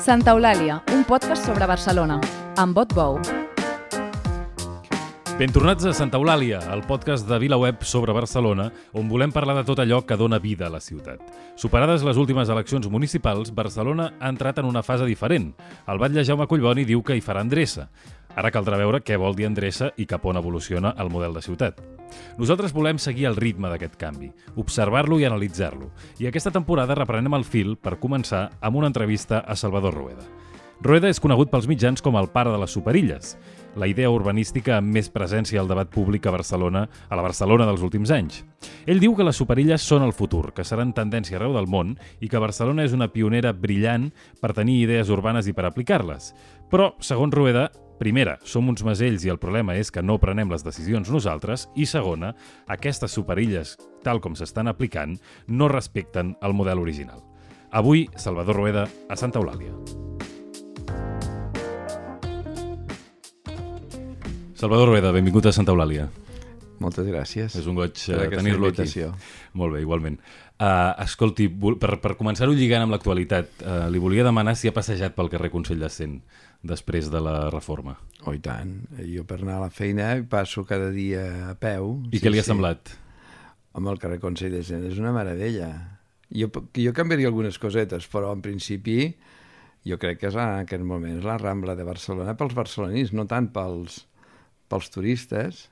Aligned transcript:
Santa 0.00 0.32
Eulàlia, 0.32 0.78
un 0.96 1.02
podcast 1.04 1.44
sobre 1.44 1.66
Barcelona, 1.68 2.14
amb 2.56 2.72
vot 2.72 2.94
bou. 2.96 3.18
Ben 5.36 5.52
tornats 5.52 5.84
a 5.84 5.92
Santa 5.92 6.16
Eulàlia, 6.16 6.62
el 6.72 6.80
podcast 6.88 7.28
de 7.28 7.36
VilaWeb 7.42 7.84
sobre 7.84 8.14
Barcelona, 8.16 8.70
on 8.96 9.10
volem 9.12 9.32
parlar 9.32 9.58
de 9.58 9.66
tot 9.68 9.82
allò 9.84 10.00
que 10.08 10.16
dona 10.16 10.38
vida 10.40 10.70
a 10.70 10.72
la 10.72 10.80
ciutat. 10.80 11.20
Superades 11.60 12.00
les 12.04 12.16
últimes 12.16 12.48
eleccions 12.48 12.88
municipals, 12.88 13.52
Barcelona 13.52 14.14
ha 14.20 14.32
entrat 14.32 14.62
en 14.64 14.70
una 14.72 14.82
fase 14.82 15.04
diferent. 15.04 15.52
El 15.86 16.00
batlle 16.00 16.24
Jaume 16.24 16.48
Collboni 16.48 16.86
diu 16.88 17.04
que 17.04 17.16
hi 17.16 17.24
farà 17.24 17.44
endreça. 17.44 17.90
Ara 18.36 18.50
caldrà 18.54 18.78
veure 18.78 19.02
què 19.02 19.18
vol 19.18 19.34
dir 19.34 19.48
endreça 19.48 19.90
i 19.96 20.06
cap 20.06 20.26
on 20.26 20.38
evoluciona 20.38 20.94
el 20.98 21.10
model 21.10 21.34
de 21.34 21.42
ciutat. 21.42 21.80
Nosaltres 22.38 22.74
volem 22.74 22.98
seguir 22.98 23.26
el 23.30 23.38
ritme 23.38 23.70
d'aquest 23.70 23.96
canvi, 23.98 24.30
observar-lo 24.58 25.20
i 25.20 25.26
analitzar-lo. 25.26 25.90
I 26.18 26.30
aquesta 26.30 26.52
temporada 26.54 26.98
reprenem 26.98 27.34
el 27.38 27.46
fil 27.46 27.76
per 27.76 27.98
començar 28.02 28.48
amb 28.60 28.78
una 28.78 28.90
entrevista 28.90 29.44
a 29.46 29.56
Salvador 29.56 29.94
Rueda. 29.94 30.26
Rueda 30.80 31.10
és 31.12 31.20
conegut 31.20 31.50
pels 31.52 31.66
mitjans 31.68 32.00
com 32.00 32.16
el 32.16 32.30
pare 32.32 32.48
de 32.48 32.56
les 32.56 32.72
superilles, 32.72 33.34
la 33.76 33.84
idea 33.90 34.08
urbanística 34.08 34.78
amb 34.78 34.94
més 34.96 35.10
presència 35.12 35.60
al 35.60 35.68
debat 35.68 35.90
públic 35.92 36.24
a 36.24 36.32
Barcelona, 36.32 36.86
a 37.10 37.18
la 37.18 37.24
Barcelona 37.26 37.66
dels 37.68 37.84
últims 37.84 38.08
anys. 38.16 38.38
Ell 38.88 39.02
diu 39.02 39.12
que 39.12 39.26
les 39.26 39.36
superilles 39.36 39.84
són 39.84 40.06
el 40.06 40.14
futur, 40.16 40.54
que 40.56 40.64
seran 40.64 40.94
tendència 40.96 41.36
arreu 41.36 41.52
del 41.52 41.68
món 41.68 41.92
i 42.24 42.32
que 42.32 42.40
Barcelona 42.40 42.88
és 42.88 42.96
una 42.96 43.10
pionera 43.12 43.52
brillant 43.52 44.08
per 44.40 44.54
tenir 44.56 44.78
idees 44.86 45.12
urbanes 45.12 45.52
i 45.52 45.52
per 45.52 45.68
aplicar-les. 45.68 46.32
Però, 46.72 46.94
segons 47.04 47.36
Rueda, 47.36 47.68
Primera, 48.00 48.38
som 48.48 48.64
uns 48.72 48.80
masells 48.80 49.26
i 49.26 49.28
el 49.28 49.36
problema 49.36 49.74
és 49.76 49.90
que 49.92 50.00
no 50.00 50.14
prenem 50.16 50.48
les 50.48 50.62
decisions 50.64 51.10
nosaltres. 51.12 51.66
I 51.76 51.84
segona, 51.84 52.30
aquestes 52.64 53.12
superilles, 53.12 53.74
tal 54.00 54.22
com 54.24 54.32
s'estan 54.32 54.72
aplicant, 54.72 55.18
no 55.52 55.68
respecten 55.68 56.32
el 56.40 56.56
model 56.56 56.80
original. 56.80 57.20
Avui, 57.68 58.06
Salvador 58.16 58.56
Rueda, 58.56 58.86
a 59.04 59.20
Santa 59.20 59.42
Eulàlia. 59.42 59.76
Salvador 64.56 64.94
Rueda, 64.94 65.12
benvingut 65.12 65.52
a 65.52 65.52
Santa 65.52 65.76
Eulàlia. 65.76 66.08
Moltes 66.80 67.04
gràcies. 67.04 67.52
És 67.52 67.68
un 67.68 67.76
goig 67.76 67.92
aquesta 67.92 68.40
tenir-lo 68.40 68.72
aquí. 68.72 69.04
Molt 69.52 69.76
bé, 69.76 69.84
igualment. 69.84 70.16
Uh, 70.56 70.96
escolti, 71.04 71.50
per, 71.52 71.98
per 72.00 72.16
començar-ho 72.16 72.56
lligant 72.56 72.86
amb 72.86 72.96
l'actualitat, 72.96 73.60
uh, 73.60 73.88
li 73.92 74.00
volia 74.00 74.24
demanar 74.24 74.56
si 74.56 74.68
ha 74.68 74.76
passejat 74.76 75.12
pel 75.16 75.28
carrer 75.32 75.52
Consell 75.52 75.84
de 75.84 75.92
Cent 75.92 76.22
després 76.62 77.08
de 77.12 77.20
la 77.24 77.48
reforma. 77.50 77.96
Oh, 78.26 78.34
i 78.36 78.40
tant. 78.44 78.74
Jo 79.00 79.24
per 79.28 79.40
anar 79.40 79.58
a 79.58 79.64
la 79.66 79.72
feina 79.72 80.12
passo 80.28 80.64
cada 80.68 80.90
dia 80.92 81.24
a 81.48 81.54
peu. 81.58 81.96
I 82.12 82.20
què 82.20 82.32
li 82.32 82.40
ha 82.40 82.46
semblat? 82.46 82.92
Home, 83.72 83.92
el 83.92 84.00
carrer 84.02 84.20
Consell 84.20 84.52
de 84.56 84.62
Cent 84.66 84.84
és 84.90 84.98
una 85.00 85.14
meravella. 85.16 85.70
Jo, 86.30 86.50
jo 86.76 86.92
canviaria 86.94 87.30
algunes 87.30 87.58
cosetes, 87.58 88.06
però 88.10 88.34
en 88.34 88.42
principi 88.44 89.14
jo 89.86 89.96
crec 89.98 90.20
que 90.20 90.28
és 90.28 90.36
en 90.36 90.60
aquest 90.60 90.84
moment 90.84 91.16
és 91.16 91.26
la 91.26 91.38
Rambla 91.40 91.74
de 91.78 91.86
Barcelona 91.88 92.36
pels 92.38 92.54
barcelonins, 92.54 93.14
no 93.16 93.24
tant 93.30 93.48
pels, 93.54 94.02
pels 94.70 94.90
turistes, 94.92 95.68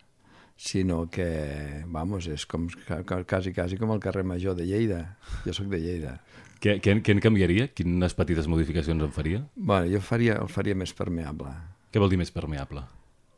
sinó 0.58 1.04
que, 1.12 1.84
vamos, 1.86 2.26
és 2.26 2.46
com, 2.50 2.66
quasi, 3.06 3.52
quasi 3.54 3.78
com 3.78 3.92
el 3.94 4.02
carrer 4.02 4.24
Major 4.26 4.56
de 4.58 4.66
Lleida. 4.66 5.02
Jo 5.44 5.54
sóc 5.54 5.68
de 5.70 5.78
Lleida. 5.78 6.16
Què, 6.58 6.78
què, 6.82 6.96
què 7.06 7.14
en 7.14 7.20
canviaria? 7.22 7.68
Quines 7.70 8.14
petites 8.18 8.48
modificacions 8.50 9.02
en 9.04 9.12
faria? 9.14 9.44
Bueno, 9.54 9.86
jo 9.92 10.00
faria, 10.02 10.40
el 10.42 10.48
faria 10.50 10.74
més 10.74 10.90
permeable. 10.96 11.52
Què 11.94 12.02
vol 12.02 12.10
dir 12.10 12.18
més 12.18 12.32
permeable? 12.34 12.82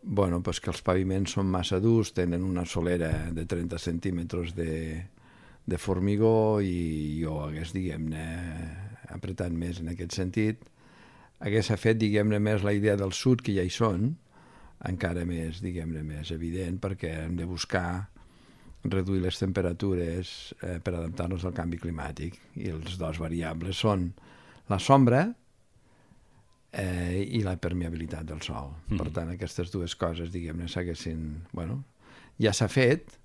Bueno, 0.02 0.40
pues 0.40 0.62
que 0.64 0.70
els 0.72 0.80
paviments 0.80 1.34
són 1.36 1.50
massa 1.52 1.76
durs, 1.84 2.14
tenen 2.16 2.46
una 2.46 2.64
solera 2.64 3.10
de 3.36 3.44
30 3.44 3.76
centímetres 3.78 4.54
de, 4.56 5.04
de 5.68 5.78
formigó 5.78 6.62
i 6.64 7.20
jo 7.20 7.42
hagués, 7.44 7.74
diguem-ne, 7.76 8.24
apretat 9.12 9.52
més 9.52 9.82
en 9.84 9.92
aquest 9.92 10.16
sentit. 10.16 10.64
Hagués 11.44 11.68
fet, 11.76 12.00
diguem-ne, 12.00 12.40
més 12.40 12.64
la 12.64 12.72
idea 12.72 12.96
del 12.96 13.12
sud, 13.12 13.44
que 13.44 13.52
ja 13.52 13.64
hi 13.64 13.72
són, 13.72 14.14
encara 14.88 15.26
més, 15.28 15.60
diguem-ne, 15.60 16.00
més 16.06 16.32
evident, 16.32 16.80
perquè 16.80 17.12
hem 17.26 17.36
de 17.36 17.44
buscar 17.48 18.08
reduir 18.84 19.20
les 19.22 19.36
temperatures 19.38 20.54
eh, 20.62 20.78
per 20.80 20.94
adaptar-nos 20.94 21.44
al 21.44 21.54
canvi 21.56 21.78
climàtic. 21.80 22.38
I 22.56 22.72
els 22.72 22.96
dos 23.00 23.20
variables 23.20 23.80
són 23.82 24.10
la 24.70 24.78
sombra 24.80 25.26
eh, 26.72 27.20
i 27.22 27.42
la 27.44 27.56
permeabilitat 27.60 28.28
del 28.28 28.40
sol. 28.44 28.72
Mm. 28.88 29.00
Per 29.02 29.14
tant, 29.16 29.32
aquestes 29.34 29.72
dues 29.74 29.96
coses, 30.00 30.32
diguem-ne, 30.32 30.68
s'haguessin... 30.70 31.26
Bueno, 31.52 31.82
ja 32.40 32.54
s'ha 32.56 32.70
fet, 32.72 33.18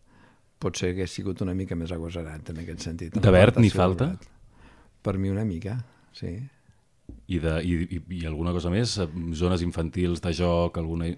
potser 0.60 0.92
hagués 0.94 1.14
sigut 1.14 1.44
una 1.46 1.56
mica 1.56 1.78
més 1.80 1.94
agosarat 1.96 2.52
en 2.52 2.64
aquest 2.66 2.88
sentit. 2.90 3.16
en 3.16 3.24
De 3.24 3.34
verd 3.34 3.60
del 3.60 3.72
falta? 3.72 4.12
Per 5.06 5.16
mi 5.22 5.32
una 5.32 5.46
mica, 5.48 5.78
sí. 6.18 6.36
I, 7.28 7.40
de, 7.42 7.56
i, 7.66 7.76
i, 7.98 8.00
I 8.20 8.26
alguna 8.30 8.54
cosa 8.54 8.70
més? 8.70 8.98
Eh, 9.02 9.08
Zones 9.34 9.64
infantils 9.66 10.22
de 10.22 10.34
joc? 10.38 10.78
Alguna... 10.78 11.10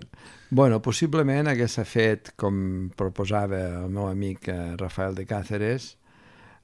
Bueno, 0.50 0.80
possiblement 0.84 1.52
hagués 1.52 1.76
fet, 1.84 2.32
com 2.40 2.90
proposava 2.96 3.60
el 3.84 3.92
meu 3.92 4.08
amic 4.08 4.48
eh, 4.54 4.76
Rafael 4.80 5.18
de 5.18 5.28
Cáceres, 5.28 5.96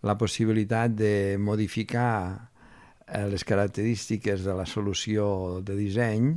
la 0.03 0.16
possibilitat 0.19 0.95
de 0.95 1.35
modificar 1.39 2.50
eh, 3.07 3.28
les 3.31 3.44
característiques 3.44 4.44
de 4.47 4.56
la 4.56 4.66
solució 4.66 5.62
de 5.63 5.75
disseny 5.75 6.33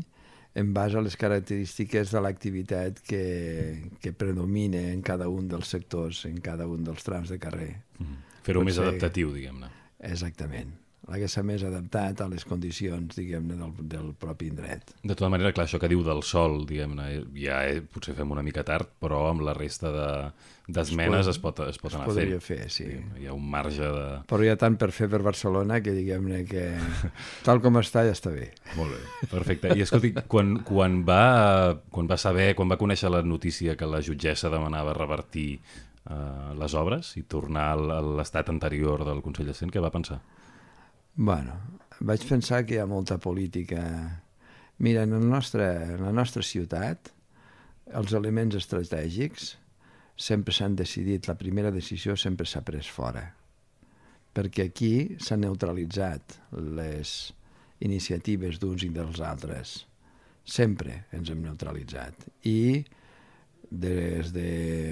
en 0.57 0.73
base 0.73 0.97
a 0.97 1.03
les 1.05 1.19
característiques 1.21 2.11
de 2.15 2.21
l'activitat 2.25 3.03
que, 3.05 3.91
que 4.01 4.15
predomina 4.17 4.81
en 4.89 5.03
cada 5.05 5.29
un 5.29 5.51
dels 5.53 5.69
sectors, 5.69 6.25
en 6.25 6.41
cada 6.41 6.67
un 6.67 6.87
dels 6.87 7.05
trams 7.05 7.29
de 7.29 7.39
carrer. 7.39 7.75
Mm. 8.01 8.19
Fer-ho 8.47 8.65
més 8.65 8.81
adaptatiu, 8.81 9.35
diguem-ne. 9.35 9.69
Exactament. 10.09 10.73
L'hagués 11.07 11.37
més 11.47 11.63
adaptat 11.63 12.19
a 12.21 12.27
les 12.27 12.43
condicions, 12.45 13.15
diguem-ne, 13.15 13.55
del, 13.55 13.73
del 13.87 14.09
propi 14.19 14.49
indret. 14.51 14.89
De 15.07 15.15
tota 15.15 15.29
manera, 15.31 15.53
clar, 15.55 15.69
això 15.69 15.79
que 15.79 15.87
diu 15.93 16.01
del 16.03 16.25
sol, 16.27 16.65
diguem-ne, 16.67 17.05
ja 17.39 17.61
eh, 17.69 17.79
potser 17.81 18.17
fem 18.19 18.33
una 18.35 18.43
mica 18.43 18.65
tard, 18.67 18.89
però 18.99 19.21
amb 19.31 19.45
la 19.47 19.55
resta 19.55 19.93
de- 19.95 20.55
d'esmenes 20.67 21.29
es, 21.31 21.39
pot, 21.39 21.61
es 21.63 21.79
pot 21.79 21.95
anar 21.95 22.09
Podria 22.09 22.41
fent. 22.41 22.43
fer, 22.43 22.71
sí. 22.75 22.89
Hi 23.23 23.29
ha 23.31 23.37
un 23.37 23.45
marge 23.53 23.87
de... 23.87 24.07
Però 24.27 24.43
hi 24.43 24.51
ha 24.51 24.57
tant 24.59 24.75
per 24.81 24.89
fer 24.91 25.07
per 25.13 25.21
Barcelona 25.23 25.79
que 25.81 25.95
diguem-ne 25.95 26.41
que 26.51 26.65
tal 27.47 27.63
com 27.63 27.79
està 27.79 28.03
ja 28.03 28.11
està 28.17 28.33
bé. 28.35 28.49
Molt 28.75 28.91
bé, 28.97 29.29
perfecte. 29.31 29.71
I 29.79 29.85
escolti, 29.87 30.11
quan, 30.27 30.57
quan, 30.67 31.05
va, 31.07 31.77
quan 31.95 32.11
va 32.11 32.19
saber, 32.19 32.49
quan 32.59 32.67
va 32.73 32.81
conèixer 32.83 33.13
la 33.15 33.23
notícia 33.23 33.77
que 33.79 33.87
la 33.87 34.03
jutgessa 34.03 34.51
demanava 34.51 34.97
revertir 34.99 35.61
eh, 35.63 36.51
les 36.59 36.75
obres 36.75 37.15
i 37.15 37.23
tornar 37.31 37.69
a 37.79 38.01
l'estat 38.03 38.51
anterior 38.51 39.07
del 39.07 39.23
Consell 39.23 39.47
de 39.47 39.55
Cent, 39.55 39.71
què 39.71 39.79
va 39.79 39.95
pensar? 39.95 40.19
Bueno, 41.19 41.55
vaig 42.05 42.27
pensar 42.29 42.67
que 42.69 42.75
hi 42.77 42.79
ha 42.83 42.85
molta 42.85 43.17
política. 43.17 43.81
Mira, 44.85 45.07
en, 45.07 45.15
el 45.17 45.25
nostre, 45.25 45.65
en 45.95 46.03
la 46.05 46.13
nostra 46.13 46.43
ciutat, 46.45 47.09
els 47.97 48.13
elements 48.13 48.59
estratègics 48.59 49.55
sempre 50.13 50.53
s'han 50.53 50.77
decidit, 50.77 51.25
la 51.25 51.39
primera 51.41 51.73
decisió 51.73 52.19
sempre 52.21 52.45
s'ha 52.45 52.61
pres 52.69 52.93
fora. 52.93 53.25
Perquè 54.37 54.69
aquí 54.69 54.93
s'han 55.17 55.47
neutralitzat 55.47 56.37
les 56.77 57.17
iniciatives 57.81 58.61
d'uns 58.61 58.85
i 58.85 58.93
dels 58.93 59.25
altres. 59.25 59.79
Sempre 60.45 61.07
ens 61.17 61.33
hem 61.33 61.41
neutralitzat. 61.49 62.29
I 62.45 62.85
des 63.73 64.37
de, 64.37 64.51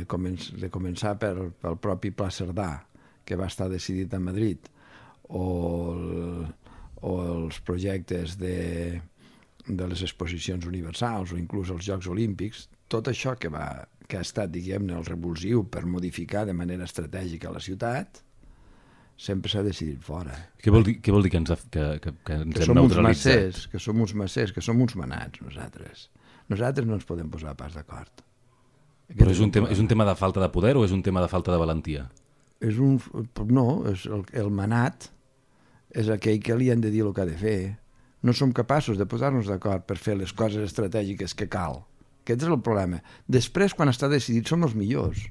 començ, 0.08 0.54
de 0.56 0.72
començar 0.72 1.18
per, 1.20 1.34
pel 1.60 1.76
propi 1.76 2.16
Pla 2.16 2.32
Cerdà, 2.32 2.70
que 3.28 3.36
va 3.36 3.52
estar 3.52 3.68
decidit 3.68 4.16
a 4.16 4.24
Madrid, 4.24 4.72
o, 5.28 5.44
el, 5.94 6.46
o 7.02 7.14
els 7.24 7.60
projectes 7.64 8.36
de, 8.40 9.00
de 9.66 9.88
les 9.88 10.02
exposicions 10.04 10.66
universals 10.68 11.32
o 11.32 11.40
inclús 11.40 11.72
els 11.74 11.86
Jocs 11.86 12.10
Olímpics, 12.12 12.68
tot 12.88 13.08
això 13.08 13.34
que, 13.40 13.48
va, 13.52 13.86
que 14.08 14.18
ha 14.20 14.24
estat, 14.26 14.52
diguem-ne, 14.52 14.94
el 14.98 15.06
revulsiu 15.08 15.64
per 15.70 15.86
modificar 15.88 16.44
de 16.46 16.54
manera 16.56 16.84
estratègica 16.84 17.53
la 17.53 17.62
ciutat, 17.65 18.21
sempre 19.16 19.50
s'ha 19.50 19.62
decidit 19.62 20.03
fora. 20.03 20.34
Què 20.60 20.72
vol 20.74 20.84
dir, 20.86 20.98
què 21.00 21.12
vol 21.15 21.22
dir 21.24 21.30
que 21.32 21.41
ens, 21.41 21.54
ha, 21.54 21.56
que, 21.70 21.86
que, 22.03 22.12
que 22.27 22.38
ens 22.42 22.54
Que 22.54 22.65
hem 22.65 22.68
som 22.68 22.80
uns 22.82 22.92
neutralitzat? 22.92 23.32
macers, 23.32 23.66
que 23.70 23.80
som 23.80 24.00
uns 24.03 24.15
macers, 24.18 24.53
que 24.53 24.65
som 24.65 24.80
uns 24.82 24.97
manats, 24.98 25.41
nosaltres. 25.44 26.09
Nosaltres 26.50 26.86
no 26.88 26.98
ens 26.98 27.06
podem 27.09 27.30
posar 27.32 27.54
pas 27.56 27.72
d'acord. 27.78 28.24
Però 29.15 29.30
és 29.30 29.41
un, 29.44 29.50
tema, 29.53 29.68
és 29.70 29.80
un 29.80 29.88
tema 29.88 30.04
de 30.09 30.16
falta 30.16 30.41
de 30.42 30.48
poder 30.53 30.74
o 30.80 30.84
és 30.84 30.92
un 30.92 31.03
tema 31.04 31.22
de 31.22 31.28
falta 31.28 31.53
de 31.53 31.60
valentia? 31.60 32.09
És 32.65 32.78
un... 32.81 32.99
No, 33.53 33.66
és 33.93 34.07
el, 34.11 34.25
el 34.33 34.51
manat 34.51 35.11
és 35.95 36.09
aquell 36.11 36.41
que 36.43 36.57
li 36.59 36.71
han 36.72 36.81
de 36.83 36.91
dir 36.91 37.05
el 37.07 37.13
que 37.15 37.22
ha 37.22 37.28
de 37.28 37.37
fer. 37.39 37.59
No 38.25 38.33
som 38.34 38.51
capaços 38.57 38.97
de 38.99 39.05
posar-nos 39.07 39.47
d'acord 39.51 39.84
per 39.87 39.99
fer 40.01 40.16
les 40.19 40.33
coses 40.33 40.65
estratègiques 40.66 41.37
que 41.39 41.47
cal. 41.53 41.83
Aquest 42.25 42.47
és 42.47 42.49
el 42.51 42.59
problema. 42.65 43.03
Després, 43.28 43.75
quan 43.77 43.93
està 43.93 44.09
decidit, 44.09 44.49
som 44.49 44.65
els 44.65 44.75
millors. 44.75 45.27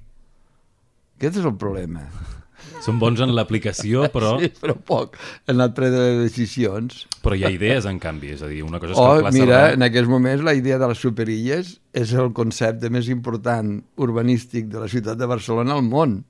Aquest 1.17 1.39
és 1.41 1.45
el 1.49 1.55
problema. 1.59 2.05
Són 2.85 2.95
bons 3.01 3.19
en 3.19 3.33
l'aplicació, 3.35 4.05
però, 4.13 4.35
Sí, 4.39 4.47
però 4.61 4.75
poc. 4.87 5.17
Han 5.49 5.57
anat 5.57 5.73
prenent 5.75 5.99
les 5.99 6.19
decisions. 6.29 7.01
però 7.23 7.35
hi 7.35 7.43
ha 7.43 7.51
idees, 7.51 7.87
en 7.89 7.97
canvi. 7.99 8.29
És 8.37 8.43
a 8.45 8.47
dir, 8.51 8.61
una 8.63 8.79
cosa 8.79 8.93
és 8.93 8.99
que 8.99 9.03
O, 9.03 9.15
el 9.17 9.25
Pla 9.25 9.31
mira, 9.35 9.45
Cerdà- 9.57 9.73
en 9.75 9.83
aquests 9.89 10.09
moments 10.11 10.45
la 10.47 10.53
idea 10.55 10.77
de 10.79 10.87
les 10.93 11.01
superilles 11.03 11.73
és 11.91 12.13
el 12.13 12.31
concepte 12.37 12.89
més 12.93 13.09
important 13.11 13.81
urbanístic 13.97 14.69
de 14.71 14.79
la 14.85 14.87
ciutat 14.91 15.19
de 15.19 15.27
Barcelona 15.27 15.75
al 15.75 15.83
món. 15.83 16.21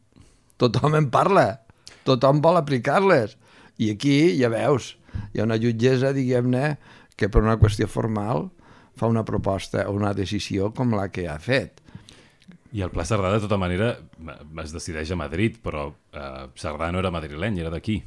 Tothom 0.63 0.95
en 0.95 1.10
parla, 1.12 1.48
tothom 2.07 2.39
vol 2.44 2.60
aplicar-les. 2.60 3.36
I 3.83 3.89
aquí, 3.92 4.18
ja 4.39 4.48
veus, 4.54 4.94
hi 5.33 5.42
ha 5.42 5.48
una 5.48 5.57
jutgessa, 5.60 6.13
diguem-ne, 6.15 6.77
que 7.19 7.27
per 7.27 7.42
una 7.44 7.57
qüestió 7.60 7.89
formal 7.92 8.48
fa 8.95 9.10
una 9.12 9.25
proposta 9.27 9.88
o 9.89 9.95
una 9.98 10.13
decisió 10.15 10.69
com 10.77 10.94
la 10.95 11.10
que 11.12 11.27
ha 11.27 11.39
fet. 11.42 11.81
I 12.74 12.81
el 12.86 12.94
Pla 12.94 13.04
Cerdà, 13.06 13.33
de 13.33 13.42
tota 13.44 13.60
manera, 13.62 13.92
es 14.63 14.71
decideix 14.74 15.12
a 15.13 15.18
Madrid, 15.19 15.60
però 15.62 15.89
eh, 15.92 16.48
Cerdà 16.57 16.89
no 16.94 17.04
era 17.04 17.12
madrileny, 17.13 17.59
era 17.62 17.74
d'aquí. 17.74 18.00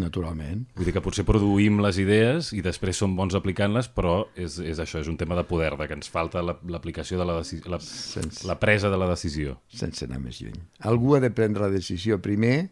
Naturalment. 0.00 0.62
Vull 0.78 0.88
dir 0.88 0.94
que 0.96 1.02
potser 1.04 1.24
produïm 1.28 1.82
les 1.84 1.98
idees 2.00 2.52
i 2.56 2.62
després 2.64 2.96
som 3.02 3.12
bons 3.16 3.34
aplicant-les, 3.36 3.90
però 3.92 4.14
és, 4.40 4.56
és 4.64 4.80
això, 4.80 5.02
és 5.02 5.10
un 5.10 5.18
tema 5.20 5.36
de 5.36 5.44
poder, 5.48 5.74
de 5.76 5.88
que 5.88 5.98
ens 5.98 6.08
falta 6.12 6.40
l'aplicació 6.42 7.20
de 7.20 7.26
la, 7.28 7.40
la, 7.42 7.80
sense, 7.84 8.46
la 8.48 8.56
presa 8.62 8.88
de 8.92 9.00
la 9.00 9.10
decisió. 9.10 9.58
Sense 9.68 10.08
anar 10.08 10.22
més 10.22 10.40
lluny. 10.40 10.56
Algú 10.88 11.16
ha 11.16 11.22
de 11.24 11.32
prendre 11.34 11.66
la 11.66 11.72
decisió 11.72 12.20
primer 12.24 12.70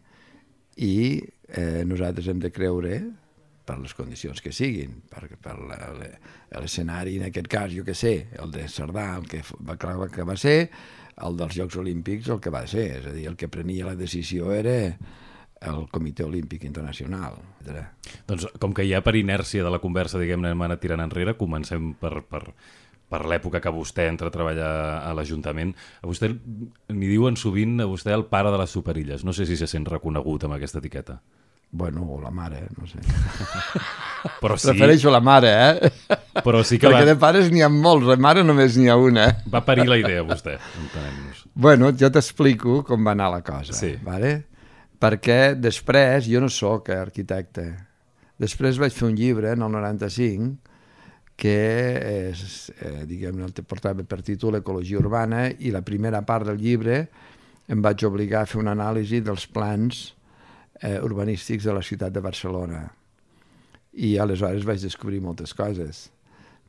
i 0.81 0.95
eh, 1.21 1.83
nosaltres 1.85 2.31
hem 2.31 2.41
de 2.41 2.51
creure 2.53 3.01
per 3.67 3.77
les 3.77 3.93
condicions 3.93 4.41
que 4.41 4.51
siguin, 4.55 4.97
per, 5.11 5.27
per 5.39 5.53
l'escenari, 5.61 7.19
en 7.19 7.29
aquest 7.29 7.47
cas, 7.51 7.69
jo 7.71 7.85
que 7.87 7.95
sé, 7.95 8.15
el 8.41 8.51
de 8.51 8.65
Cerdà, 8.71 9.11
el 9.19 9.29
que 9.29 9.43
va, 9.61 9.77
que 10.11 10.25
va 10.27 10.37
ser, 10.39 10.71
el 11.21 11.37
dels 11.37 11.53
Jocs 11.55 11.77
Olímpics 11.77 12.31
el 12.33 12.41
que 12.41 12.53
va 12.53 12.65
ser, 12.67 12.87
és 12.97 13.09
a 13.11 13.13
dir, 13.13 13.27
el 13.29 13.37
que 13.37 13.51
prenia 13.51 13.85
la 13.91 13.97
decisió 13.99 14.51
era 14.55 14.95
el 15.61 15.87
Comitè 15.91 16.25
Olímpic 16.25 16.63
Internacional. 16.65 17.37
Doncs 18.27 18.47
com 18.61 18.73
que 18.73 18.85
ja 18.89 19.01
per 19.05 19.15
inèrcia 19.19 19.65
de 19.65 19.73
la 19.73 19.81
conversa, 19.83 20.19
diguem-ne, 20.21 20.53
hem 20.55 20.63
anat 20.65 20.81
tirant 20.81 21.03
enrere, 21.03 21.35
comencem 21.37 21.91
per, 22.01 22.23
per, 22.25 22.41
per 23.11 23.21
l'època 23.29 23.61
que 23.61 23.73
vostè 23.73 24.07
entra 24.09 24.31
a 24.31 24.33
treballar 24.33 24.71
a 25.05 25.11
l'Ajuntament. 25.17 25.75
A 26.01 26.09
vostè 26.09 26.31
n'hi 26.31 27.11
diuen 27.11 27.37
sovint 27.37 27.77
a 27.83 27.89
vostè 27.89 28.15
el 28.15 28.25
pare 28.31 28.53
de 28.53 28.63
les 28.63 28.73
superilles. 28.73 29.25
No 29.27 29.35
sé 29.37 29.45
si 29.45 29.59
se 29.59 29.69
sent 29.69 29.85
reconegut 29.89 30.47
amb 30.47 30.57
aquesta 30.57 30.81
etiqueta. 30.81 31.21
Bueno, 31.71 32.03
o 32.03 32.19
la 32.19 32.31
mare, 32.35 32.65
no 32.75 32.87
sé. 32.87 32.99
Però 34.41 34.57
sí... 34.59 34.73
Prefereixo 34.73 35.13
la 35.13 35.21
mare, 35.23 35.51
eh? 35.69 36.17
Però 36.43 36.65
sí 36.67 36.75
que 36.81 36.89
Perquè 36.89 37.05
va... 37.05 37.09
de 37.13 37.15
pares 37.21 37.47
n'hi 37.53 37.63
ha 37.63 37.69
molts, 37.71 38.09
de 38.09 38.17
mare 38.19 38.43
només 38.43 38.75
n'hi 38.75 38.89
ha 38.91 38.97
una. 38.99 39.29
Va 39.53 39.61
parir 39.63 39.87
la 39.87 40.01
idea, 40.01 40.25
vostè, 40.27 40.57
entenem-nos. 40.81 41.45
Bueno, 41.53 41.93
jo 41.95 42.11
t'explico 42.11 42.81
com 42.87 43.07
va 43.07 43.15
anar 43.15 43.29
la 43.31 43.39
cosa. 43.45 43.77
Sí. 43.77 43.93
Vale? 44.03 44.50
Perquè 45.01 45.55
després, 45.57 46.27
jo 46.29 46.41
no 46.43 46.49
sóc 46.53 46.91
arquitecte, 46.93 47.65
després 48.41 48.79
vaig 48.81 48.93
fer 48.93 49.07
un 49.09 49.17
llibre 49.17 49.55
en 49.55 49.65
el 49.65 49.73
95 49.73 50.71
que 51.41 51.57
és, 52.29 52.69
eh, 52.77 53.01
diguem-ne, 53.09 53.47
el 53.47 53.65
portava 53.65 54.03
per 54.05 54.21
títol 54.21 54.59
Ecologia 54.59 54.99
Urbana 54.99 55.47
i 55.49 55.71
la 55.73 55.81
primera 55.81 56.21
part 56.21 56.45
del 56.51 56.61
llibre 56.61 57.01
em 57.71 57.81
vaig 57.81 58.03
obligar 58.05 58.43
a 58.43 58.49
fer 58.49 58.59
una 58.61 58.75
anàlisi 58.77 59.23
dels 59.25 59.47
plans 59.49 60.11
eh, 60.81 60.99
urbanístics 61.01 61.65
de 61.65 61.73
la 61.73 61.81
ciutat 61.81 62.13
de 62.13 62.21
Barcelona. 62.21 62.83
I 63.97 64.17
aleshores 64.21 64.67
vaig 64.67 64.83
descobrir 64.85 65.21
moltes 65.21 65.55
coses 65.57 66.09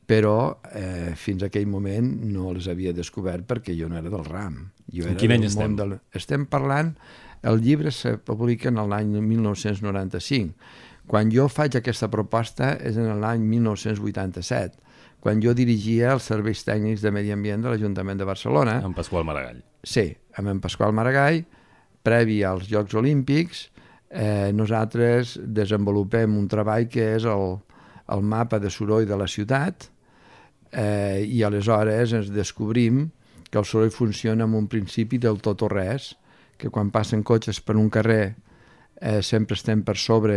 però 0.07 0.59
eh, 0.75 1.15
fins 1.17 1.45
a 1.45 1.49
aquell 1.49 1.69
moment 1.71 2.09
no 2.29 2.51
les 2.53 2.67
havia 2.69 2.93
descobert 2.93 3.47
perquè 3.49 3.77
jo 3.79 3.89
no 3.89 3.99
era 4.01 4.11
del 4.11 4.25
RAM. 4.27 4.59
Jo 4.93 5.07
en 5.09 5.19
quin 5.21 5.35
any 5.37 5.47
estem? 5.49 5.77
Del... 5.79 5.95
Estem 6.19 6.47
parlant 6.51 6.93
el 7.43 7.61
llibre 7.63 7.91
se 7.91 8.17
publica 8.19 8.71
en 8.71 8.81
l'any 8.89 9.19
1995. 9.21 10.55
Quan 11.11 11.33
jo 11.35 11.49
faig 11.51 11.77
aquesta 11.77 12.09
proposta 12.09 12.77
és 12.79 12.97
en 12.97 13.11
l'any 13.21 13.43
1987, 13.43 14.79
quan 15.23 15.43
jo 15.43 15.55
dirigia 15.55 16.15
els 16.15 16.29
serveis 16.31 16.63
tècnics 16.67 17.03
de 17.03 17.11
medi 17.15 17.35
ambient 17.35 17.63
de 17.63 17.73
l'Ajuntament 17.73 18.19
de 18.19 18.27
Barcelona. 18.27 18.79
Amb 18.87 18.97
Pasqual 18.99 19.27
Maragall. 19.27 19.61
Sí, 19.83 20.09
amb 20.39 20.55
en 20.55 20.63
Pasqual 20.63 20.95
Maragall, 20.95 21.43
previ 22.03 22.41
als 22.47 22.69
Jocs 22.71 22.95
Olímpics, 22.99 23.67
eh, 24.11 24.51
nosaltres 24.55 25.39
desenvolupem 25.43 26.37
un 26.39 26.49
treball 26.51 26.89
que 26.91 27.15
és 27.17 27.27
el, 27.27 27.59
el 28.15 28.23
mapa 28.23 28.59
de 28.63 28.71
soroll 28.71 29.07
de 29.09 29.19
la 29.19 29.29
ciutat 29.31 29.89
eh, 30.71 31.23
i 31.25 31.43
aleshores 31.43 32.15
ens 32.19 32.31
descobrim 32.35 33.09
que 33.51 33.61
el 33.61 33.69
soroll 33.69 33.93
funciona 33.93 34.47
amb 34.49 34.59
un 34.59 34.69
principi 34.69 35.19
del 35.21 35.41
tot 35.45 35.63
o 35.65 35.69
res, 35.71 36.13
que 36.63 36.71
quan 36.71 36.93
passen 36.95 37.25
cotxes 37.27 37.59
per 37.67 37.75
un 37.75 37.91
carrer 37.91 38.37
eh, 39.03 39.21
sempre 39.27 39.59
estem 39.59 39.83
per 39.83 39.97
sobre 39.99 40.37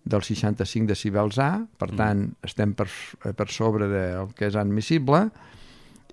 dels 0.00 0.30
65 0.32 0.88
decibels 0.88 1.36
A, 1.44 1.50
per 1.60 1.90
mm. 1.90 1.98
tant 2.00 2.22
estem 2.48 2.72
per, 2.72 2.88
eh, 2.88 3.34
per 3.36 3.50
sobre 3.52 3.90
del 3.92 4.32
que 4.36 4.48
és 4.48 4.56
admissible, 4.56 5.26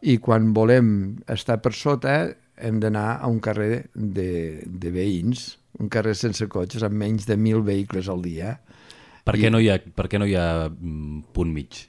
i 0.03 0.17
quan 0.21 0.51
volem 0.53 0.89
estar 1.31 1.61
per 1.63 1.71
sota 1.73 2.19
hem 2.57 2.81
d'anar 2.83 3.21
a 3.21 3.31
un 3.31 3.39
carrer 3.39 3.87
de, 3.95 4.29
de 4.67 4.91
veïns, 4.91 5.53
un 5.79 5.89
carrer 5.93 6.17
sense 6.17 6.45
cotxes 6.51 6.83
amb 6.83 6.99
menys 6.99 7.29
de 7.29 7.37
1.000 7.37 7.63
vehicles 7.65 8.09
al 8.11 8.23
dia. 8.25 8.57
Per 9.23 9.37
què, 9.37 9.47
I, 9.47 9.53
no, 9.53 9.61
hi 9.63 9.71
ha, 9.71 9.77
per 9.79 10.09
què 10.11 10.19
no 10.19 10.27
hi 10.27 10.35
ha 10.35 10.67
mm, 10.67 11.29
punt 11.33 11.53
mig? 11.53 11.85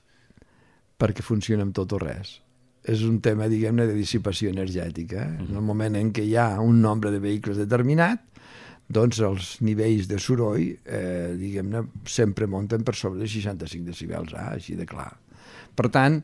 Perquè 0.99 1.25
funciona 1.25 1.67
amb 1.67 1.75
tot 1.75 1.95
o 1.97 2.01
res 2.03 2.39
és 2.89 3.05
un 3.05 3.19
tema, 3.21 3.49
diguem-ne, 3.53 3.85
de 3.89 3.97
dissipació 3.97 4.51
energètica. 4.53 5.27
Eh? 5.27 5.45
En 5.45 5.59
el 5.61 5.65
moment 5.65 5.99
en 5.99 6.13
què 6.15 6.25
hi 6.25 6.35
ha 6.41 6.49
un 6.65 6.81
nombre 6.81 7.13
de 7.13 7.21
vehicles 7.21 7.61
determinat, 7.61 8.25
doncs 8.89 9.21
els 9.21 9.51
nivells 9.61 10.09
de 10.09 10.17
soroll, 10.23 10.71
eh, 10.89 11.35
diguem-ne, 11.37 11.85
sempre 12.09 12.49
munten 12.49 12.87
per 12.87 12.97
sobre 12.97 13.21
de 13.21 13.29
65 13.29 13.93
decibels, 13.93 14.33
ah, 14.33 14.55
així 14.55 14.79
de 14.79 14.87
clar. 14.89 15.11
Per 15.77 15.91
tant, 15.93 16.23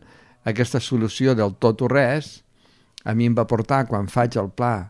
aquesta 0.48 0.80
solució 0.80 1.36
del 1.36 1.58
tot 1.60 1.84
o 1.84 1.90
res 1.92 2.38
a 3.04 3.12
mi 3.12 3.28
em 3.28 3.36
va 3.36 3.44
portar, 3.44 3.84
quan 3.88 4.08
faig 4.08 4.38
el 4.40 4.48
pla 4.56 4.88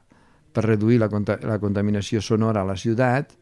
per 0.54 0.62
reduir 0.68 1.00
la, 1.02 1.08
la 1.42 1.58
contaminació 1.58 2.22
sonora 2.22 2.62
a 2.62 2.68
la 2.68 2.78
ciutat, 2.78 3.34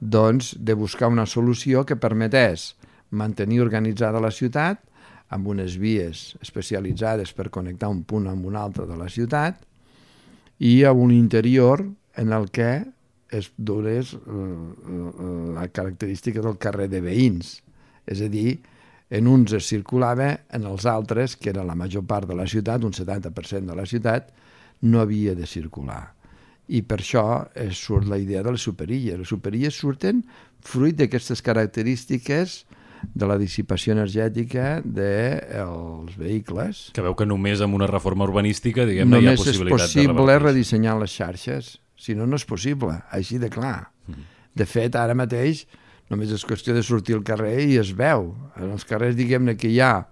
doncs 0.00 0.54
de 0.56 0.72
buscar 0.74 1.12
una 1.12 1.26
solució 1.28 1.84
que 1.84 2.00
permetés 2.00 2.72
mantenir 3.12 3.60
organitzada 3.60 4.20
la 4.20 4.32
ciutat, 4.32 4.80
amb 5.34 5.50
unes 5.50 5.76
vies 5.80 6.34
especialitzades 6.44 7.32
per 7.34 7.50
connectar 7.50 7.90
un 7.90 8.04
punt 8.06 8.28
amb 8.30 8.46
un 8.46 8.56
altre 8.56 8.86
de 8.86 8.98
la 8.98 9.08
ciutat 9.10 9.58
i 10.62 10.84
a 10.86 10.92
un 10.94 11.10
interior 11.10 11.82
en 12.16 12.32
el 12.32 12.50
que 12.54 12.84
es 13.34 13.50
donés 13.56 14.14
la 14.14 15.66
característica 15.74 16.40
del 16.40 16.58
carrer 16.62 16.86
de 16.92 17.00
veïns. 17.02 17.56
És 18.06 18.20
a 18.22 18.28
dir, 18.30 18.60
en 19.10 19.26
uns 19.26 19.52
es 19.56 19.66
circulava, 19.66 20.28
en 20.54 20.68
els 20.70 20.86
altres, 20.86 21.34
que 21.36 21.50
era 21.50 21.64
la 21.66 21.74
major 21.74 22.04
part 22.06 22.28
de 22.30 22.36
la 22.38 22.46
ciutat, 22.46 22.84
un 22.86 22.94
70% 22.94 23.66
de 23.66 23.74
la 23.74 23.86
ciutat, 23.90 24.30
no 24.86 25.00
havia 25.02 25.34
de 25.34 25.48
circular. 25.50 26.12
I 26.68 26.84
per 26.86 27.00
això 27.02 27.24
surt 27.74 28.06
la 28.08 28.20
idea 28.22 28.44
de 28.44 28.54
les 28.54 28.62
superilles. 28.62 29.18
Les 29.18 29.28
superilles 29.28 29.74
surten 29.74 30.22
fruit 30.64 30.96
d'aquestes 30.96 31.42
característiques 31.44 32.62
de 33.12 33.28
la 33.28 33.36
dissipació 33.40 33.94
energètica 33.94 34.80
dels 34.84 36.16
vehicles. 36.16 36.88
Que 36.96 37.04
veu 37.04 37.16
que 37.18 37.26
només 37.28 37.62
amb 37.64 37.76
una 37.76 37.88
reforma 37.90 38.26
urbanística 38.26 38.86
diguem 38.88 39.12
hi 39.18 39.28
ha 39.28 39.36
possibilitat 39.36 39.68
de 39.68 39.70
Només 39.70 39.90
és 39.90 39.94
possible 39.94 40.38
redissenyar 40.40 40.98
les 41.00 41.14
xarxes, 41.14 41.74
si 41.96 42.16
no, 42.16 42.26
no 42.26 42.40
és 42.40 42.46
possible, 42.48 42.98
així 43.14 43.40
de 43.42 43.50
clar. 43.52 43.90
Mm. 44.08 44.28
De 44.54 44.66
fet, 44.68 44.96
ara 44.96 45.16
mateix 45.18 45.64
només 46.12 46.32
és 46.34 46.44
qüestió 46.46 46.74
de 46.76 46.82
sortir 46.84 47.16
al 47.16 47.24
carrer 47.26 47.56
i 47.64 47.78
es 47.80 47.94
veu. 47.96 48.32
En 48.60 48.74
els 48.74 48.84
carrers, 48.88 49.16
diguem-ne, 49.16 49.56
que 49.56 49.70
hi 49.72 49.80
ha 49.80 50.06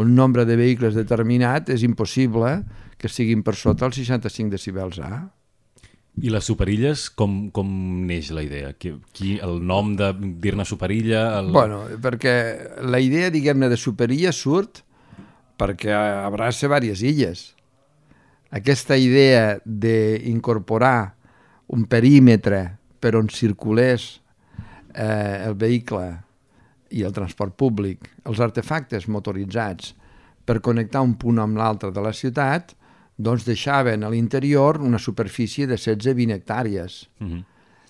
un 0.00 0.14
nombre 0.14 0.44
de 0.44 0.56
vehicles 0.58 0.96
determinat, 0.96 1.70
és 1.72 1.84
impossible 1.86 2.58
que 3.00 3.08
siguin 3.12 3.42
per 3.44 3.54
sota 3.56 3.86
els 3.88 3.98
65 4.00 4.52
decibels 4.52 5.00
A. 5.04 5.26
I 6.16 6.30
les 6.32 6.46
superilles, 6.48 7.10
com, 7.12 7.50
com 7.52 7.68
neix 8.08 8.30
la 8.32 8.40
idea? 8.46 8.70
Qui, 8.80 8.94
qui, 9.12 9.34
el 9.44 9.58
nom 9.60 9.92
de 9.98 10.10
dir-ne 10.40 10.64
superilla? 10.64 11.26
El... 11.42 11.50
Bueno, 11.52 11.82
perquè 12.00 12.32
la 12.88 13.00
idea, 13.04 13.28
diguem-ne, 13.34 13.68
de 13.68 13.76
superilla 13.76 14.32
surt 14.32 14.80
perquè 15.56 15.92
abraça 15.92 16.66
diverses 16.66 17.02
illes. 17.04 17.44
Aquesta 18.54 18.96
idea 18.96 19.58
d'incorporar 19.64 21.16
un 21.74 21.84
perímetre 21.90 22.78
per 23.00 23.16
on 23.18 23.28
circulés 23.28 24.20
eh, 24.94 25.44
el 25.44 25.56
vehicle 25.58 26.06
i 26.94 27.02
el 27.02 27.12
transport 27.12 27.56
públic, 27.58 28.06
els 28.24 28.40
artefactes 28.40 29.08
motoritzats 29.10 29.94
per 30.46 30.62
connectar 30.62 31.02
un 31.02 31.16
punt 31.18 31.40
amb 31.42 31.58
l'altre 31.58 31.90
de 31.90 32.02
la 32.04 32.14
ciutat, 32.14 32.76
doncs 33.16 33.46
deixaven 33.48 34.04
a 34.04 34.10
l'interior 34.12 34.80
una 34.84 35.00
superfície 35.00 35.66
de 35.66 35.76
16-20 35.76 36.34
hectàrees. 36.36 37.06
Mm 37.18 37.32
-hmm. 37.32 37.44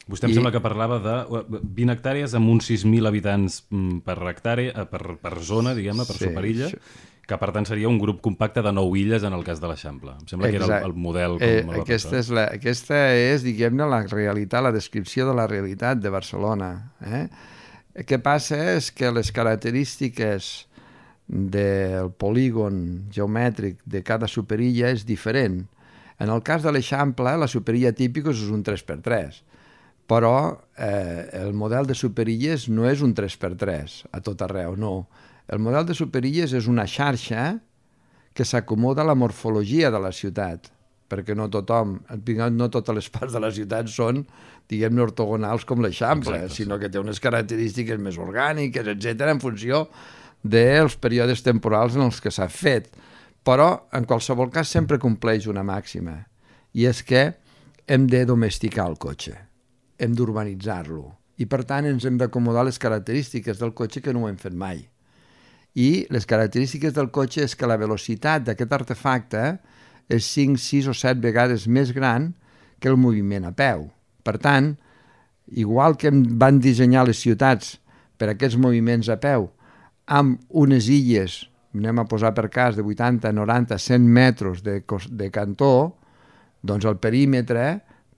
Vostè 0.07 0.29
em 0.29 0.31
I... 0.31 0.35
sembla 0.39 0.53
que 0.55 0.63
parlava 0.63 1.01
de 1.03 1.17
20 1.51 1.93
hectàrees 1.97 2.35
amb 2.39 2.49
uns 2.53 2.71
6.000 2.71 3.09
habitants 3.09 3.65
mm, 3.71 4.05
per 4.07 4.17
hectàrea, 4.31 4.73
eh, 4.73 4.87
per, 4.87 5.19
per 5.23 5.35
zona, 5.43 5.75
diguem-ne, 5.75 6.07
per 6.07 6.15
sí, 6.15 6.29
superilla, 6.29 6.69
això... 6.69 6.79
que 7.27 7.39
per 7.43 7.51
tant 7.51 7.67
seria 7.67 7.89
un 7.91 7.99
grup 7.99 8.21
compacte 8.23 8.63
de 8.63 8.73
9 8.73 9.01
illes 9.01 9.27
en 9.27 9.35
el 9.35 9.43
cas 9.43 9.59
de 9.59 9.67
l'Eixample. 9.67 10.15
Em 10.21 10.29
sembla 10.31 10.47
Exacte. 10.47 10.69
que 10.69 10.73
era 10.77 10.79
el, 10.85 10.93
el 10.93 11.03
model 11.09 11.35
com 11.41 11.75
eh, 11.75 11.81
aquesta, 11.81 12.21
és 12.21 12.31
la, 12.31 12.47
aquesta 12.55 13.01
és, 13.19 13.43
diguem-ne, 13.43 13.91
la 13.91 14.05
realitat, 14.07 14.63
la 14.63 14.71
descripció 14.71 15.27
de 15.27 15.35
la 15.35 15.49
realitat 15.51 15.99
de 15.99 16.15
Barcelona. 16.15 16.71
Eh? 17.03 17.27
El 17.97 18.07
que 18.07 18.21
passa 18.23 18.61
és 18.77 18.93
que 18.95 19.11
les 19.11 19.33
característiques 19.35 20.69
del 21.27 22.13
polígon 22.15 23.09
geomètric 23.11 23.81
de 23.85 24.03
cada 24.07 24.29
superilla 24.31 24.93
és 24.95 25.05
diferent. 25.07 25.65
En 26.23 26.31
el 26.33 26.43
cas 26.47 26.63
de 26.65 26.73
l'Eixample, 26.73 27.35
la 27.37 27.51
superilla 27.51 27.93
típica 27.93 28.33
és 28.33 28.47
un 28.49 28.63
3x3, 28.65 29.43
però 30.09 30.37
eh, 30.79 31.27
el 31.43 31.53
model 31.53 31.89
de 31.91 31.97
superilles 31.99 32.69
no 32.71 32.87
és 32.89 33.03
un 33.03 33.13
3x3 33.15 33.99
a 34.15 34.23
tot 34.25 34.47
arreu, 34.47 34.79
no. 34.79 35.09
El 35.51 35.61
model 35.63 35.85
de 35.87 35.95
superilles 35.95 36.55
és 36.57 36.71
una 36.71 36.87
xarxa 36.87 37.59
que 38.37 38.47
s'acomoda 38.47 39.03
a 39.03 39.11
la 39.11 39.19
morfologia 39.19 39.91
de 39.91 40.01
la 40.03 40.13
ciutat, 40.13 40.71
perquè 41.11 41.37
no 41.39 41.47
tothom, 41.51 41.99
no 42.55 42.69
totes 42.71 42.95
les 42.95 43.09
parts 43.11 43.35
de 43.35 43.43
la 43.43 43.53
ciutat 43.55 43.91
són, 43.91 44.25
diguem-ne, 44.71 45.03
ortogonals 45.05 45.65
com 45.67 45.83
l'Eixample, 45.83 46.47
sinó 46.51 46.79
que 46.79 46.91
té 46.91 47.03
unes 47.03 47.21
característiques 47.23 48.01
més 48.03 48.19
orgàniques, 48.19 48.89
etc 48.97 49.33
en 49.33 49.43
funció 49.43 49.87
dels 50.43 50.97
períodes 50.97 51.43
temporals 51.47 51.97
en 51.97 52.07
els 52.07 52.21
que 52.21 52.33
s'ha 52.33 52.49
fet. 52.53 52.91
Però, 53.47 53.69
en 53.95 54.05
qualsevol 54.05 54.51
cas, 54.51 54.69
sempre 54.69 54.99
compleix 54.99 55.47
una 55.47 55.63
màxima, 55.67 56.19
i 56.75 56.89
és 56.91 57.03
que 57.07 57.29
hem 57.87 58.09
de 58.11 58.25
domesticar 58.27 58.89
el 58.91 58.99
cotxe, 58.99 59.37
hem 59.99 60.17
d'urbanitzar-lo, 60.19 61.07
i 61.39 61.47
per 61.47 61.63
tant 61.69 61.87
ens 61.87 62.05
hem 62.05 62.19
d'acomodar 62.19 62.67
les 62.67 62.83
característiques 62.83 63.63
del 63.63 63.73
cotxe 63.77 64.03
que 64.03 64.13
no 64.13 64.25
ho 64.25 64.31
hem 64.31 64.41
fet 64.41 64.57
mai 64.57 64.83
i 65.77 66.07
les 66.09 66.25
característiques 66.25 66.95
del 66.97 67.11
cotxe 67.13 67.45
és 67.45 67.55
que 67.55 67.69
la 67.69 67.77
velocitat 67.77 68.47
d'aquest 68.47 68.73
artefacte 68.73 69.43
és 70.09 70.25
5, 70.33 70.57
6 70.57 70.89
o 70.89 70.95
7 70.97 71.21
vegades 71.21 71.67
més 71.69 71.93
gran 71.93 72.31
que 72.81 72.89
el 72.89 72.97
moviment 72.97 73.45
a 73.45 73.53
peu. 73.53 73.91
Per 74.25 74.39
tant, 74.41 74.73
igual 75.53 75.99
que 76.01 76.11
van 76.41 76.63
dissenyar 76.65 77.05
les 77.07 77.21
ciutats 77.21 77.77
per 78.17 78.31
aquests 78.33 78.57
moviments 78.57 79.11
a 79.13 79.19
peu, 79.21 79.51
amb 80.07 80.41
unes 80.49 80.89
illes, 80.93 81.45
anem 81.77 82.01
a 82.01 82.07
posar 82.09 82.33
per 82.37 82.49
cas, 82.53 82.77
de 82.79 82.85
80, 82.87 83.33
90, 83.35 83.79
100 83.79 84.07
metres 84.07 84.63
de, 84.65 84.81
de 84.83 85.31
cantó, 85.35 85.97
doncs 86.67 86.87
el 86.89 86.99
perímetre, 87.03 87.67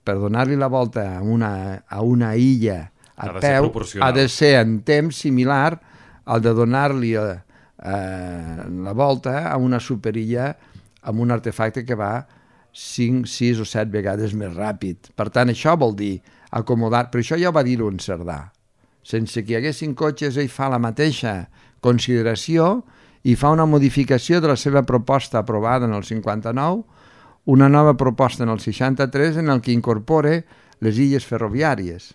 per 0.03 0.17
donar-li 0.21 0.57
la 0.57 0.69
volta 0.71 1.05
a 1.17 1.21
una, 1.21 1.83
a 1.85 2.01
una 2.01 2.33
illa 2.39 2.89
a 3.19 3.27
ha 3.27 3.39
peu, 3.41 3.67
ha 4.01 4.11
de 4.15 4.29
ser 4.31 4.55
en 4.61 4.79
temps 4.87 5.17
similar 5.25 5.75
al 6.29 6.41
de 6.41 6.53
donar-li 6.55 7.13
eh, 7.19 7.37
la 7.83 8.93
volta 8.95 9.49
a 9.51 9.57
una 9.59 9.79
superilla 9.83 10.53
amb 11.09 11.19
un 11.25 11.31
artefacte 11.35 11.83
que 11.85 11.97
va 11.99 12.13
5, 12.71 13.27
6 13.27 13.63
o 13.63 13.65
7 13.67 13.91
vegades 13.91 14.35
més 14.37 14.53
ràpid. 14.55 15.11
Per 15.17 15.27
tant, 15.33 15.51
això 15.51 15.75
vol 15.79 15.95
dir 15.97 16.19
acomodar... 16.55 17.09
Però 17.11 17.23
això 17.23 17.37
ja 17.39 17.49
ho 17.49 17.55
va 17.55 17.65
dir 17.65 17.79
un 17.83 17.99
Cerdà. 17.99 18.51
Sense 19.03 19.43
que 19.43 19.55
hi 19.55 19.59
haguessin 19.59 19.95
cotxes, 19.97 20.37
ell 20.37 20.51
fa 20.53 20.69
la 20.71 20.79
mateixa 20.79 21.49
consideració 21.81 22.83
i 23.23 23.35
fa 23.35 23.51
una 23.55 23.67
modificació 23.67 24.39
de 24.41 24.51
la 24.51 24.57
seva 24.59 24.83
proposta 24.83 25.39
aprovada 25.39 25.87
en 25.87 25.93
el 25.93 26.03
59, 26.03 26.83
una 27.45 27.69
nova 27.69 27.95
proposta 27.97 28.43
en 28.43 28.53
el 28.53 28.59
63 28.59 29.37
en 29.37 29.49
el 29.49 29.61
que 29.61 29.73
incorpora 29.73 30.37
les 30.79 30.99
illes 30.99 31.25
ferroviàries, 31.25 32.13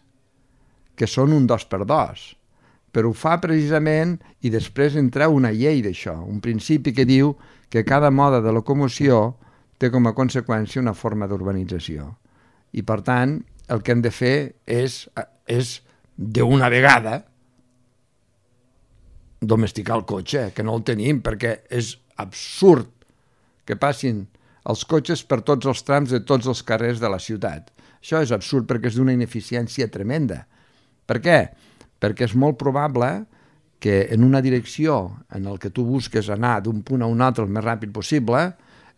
que 0.97 1.11
són 1.11 1.35
un 1.37 1.47
dos 1.47 1.67
per 1.69 1.85
dos 1.85 2.33
però 2.95 3.11
ho 3.11 3.17
fa 3.19 3.41
precisament 3.43 4.15
i 4.47 4.53
després 4.55 4.95
entra 5.01 5.27
una 5.33 5.51
llei 5.51 5.83
d'això, 5.83 6.15
un 6.31 6.39
principi 6.41 6.93
que 6.95 7.07
diu 7.09 7.33
que 7.69 7.83
cada 7.83 8.13
mode 8.15 8.39
de 8.45 8.53
locomoció 8.55 9.35
té 9.83 9.91
com 9.91 10.07
a 10.07 10.15
conseqüència 10.15 10.83
una 10.83 10.95
forma 10.95 11.27
d'urbanització. 11.27 12.07
I 12.79 12.87
per 12.87 13.01
tant, 13.03 13.41
el 13.67 13.83
que 13.83 13.97
hem 13.97 14.05
de 14.05 14.13
fer 14.15 14.37
és, 14.71 15.01
és 15.51 15.81
d'una 16.15 16.71
vegada 16.71 17.25
domesticar 19.51 19.99
el 20.01 20.07
cotxe, 20.09 20.51
que 20.55 20.65
no 20.65 20.77
el 20.79 20.85
tenim, 20.87 21.21
perquè 21.25 21.59
és 21.71 21.95
absurd 22.21 22.91
que 23.65 23.77
passin 23.81 24.25
els 24.69 24.85
cotxes 24.89 25.25
per 25.29 25.43
tots 25.45 25.67
els 25.69 25.83
trams 25.85 26.13
de 26.13 26.23
tots 26.25 26.49
els 26.49 26.63
carrers 26.67 27.01
de 27.03 27.11
la 27.11 27.21
ciutat. 27.21 27.71
Això 28.01 28.21
és 28.25 28.33
absurd 28.33 28.69
perquè 28.69 28.91
és 28.91 28.99
d'una 28.99 29.15
ineficiència 29.17 29.91
tremenda. 29.93 30.45
Per 31.05 31.21
què? 31.21 31.39
perquè 32.05 32.29
és 32.29 32.35
molt 32.37 32.59
probable 32.61 33.25
que 33.81 34.09
en 34.13 34.25
una 34.25 34.43
direcció 34.45 35.17
en 35.35 35.49
el 35.49 35.59
que 35.61 35.73
tu 35.73 35.85
busques 35.89 36.29
anar 36.33 36.59
d'un 36.65 36.83
punt 36.85 37.05
a 37.05 37.09
un 37.11 37.21
altre 37.25 37.45
el 37.45 37.53
més 37.53 37.65
ràpid 37.65 37.93
possible, 37.93 38.47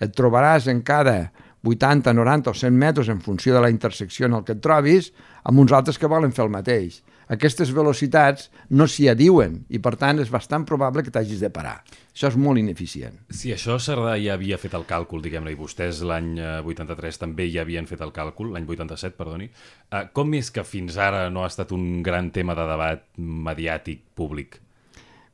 et 0.02 0.12
trobaràs 0.14 0.68
en 0.70 0.82
cada 0.86 1.30
80, 1.64 2.12
90 2.12 2.50
o 2.50 2.54
100 2.54 2.78
metres 2.78 3.08
en 3.08 3.20
funció 3.20 3.54
de 3.54 3.60
la 3.60 3.70
intersecció 3.70 4.26
en 4.26 4.34
el 4.38 4.44
que 4.44 4.54
et 4.56 4.62
trobis, 4.62 5.12
amb 5.44 5.62
uns 5.62 5.72
altres 5.72 5.98
que 5.98 6.10
volen 6.10 6.34
fer 6.34 6.44
el 6.44 6.52
mateix. 6.52 7.00
Aquestes 7.26 7.72
velocitats 7.74 8.52
no 8.70 8.86
s'hi 8.86 9.08
adiuen 9.10 9.56
i, 9.74 9.80
per 9.82 9.96
tant, 9.98 10.20
és 10.22 10.30
bastant 10.30 10.62
probable 10.66 11.02
que 11.02 11.10
t'hagis 11.10 11.40
de 11.42 11.50
parar. 11.50 11.80
Això 12.14 12.30
és 12.30 12.36
molt 12.38 12.60
ineficient. 12.60 13.16
Si 13.34 13.50
això 13.52 13.80
Cerdà 13.82 14.14
ja 14.22 14.36
havia 14.36 14.58
fet 14.62 14.76
el 14.78 14.86
càlcul, 14.86 15.24
diguem-ne, 15.24 15.50
i 15.50 15.58
vostès 15.58 16.04
l'any 16.06 16.36
83 16.38 17.18
eh, 17.18 17.22
també 17.24 17.48
ja 17.50 17.64
havien 17.66 17.90
fet 17.90 18.04
el 18.06 18.14
càlcul, 18.14 18.52
l'any 18.54 18.68
87, 18.70 19.18
perdoni, 19.18 19.50
eh, 19.50 20.04
com 20.14 20.38
és 20.38 20.52
que 20.54 20.62
fins 20.64 21.00
ara 21.02 21.26
no 21.34 21.42
ha 21.42 21.50
estat 21.50 21.74
un 21.74 22.00
gran 22.06 22.30
tema 22.30 22.54
de 22.54 22.68
debat 22.70 23.02
mediàtic 23.18 24.06
públic? 24.14 24.60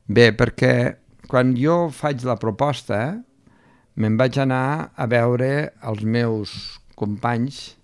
Bé, 0.09 0.31
perquè 0.35 0.73
quan 1.29 1.53
jo 1.55 1.87
faig 1.93 2.25
la 2.25 2.39
proposta, 2.41 3.03
me'n 3.95 4.17
vaig 4.17 4.39
anar 4.41 4.93
a 4.95 5.07
veure 5.09 5.49
els 5.85 6.03
meus 6.03 6.53
companys 6.97 7.75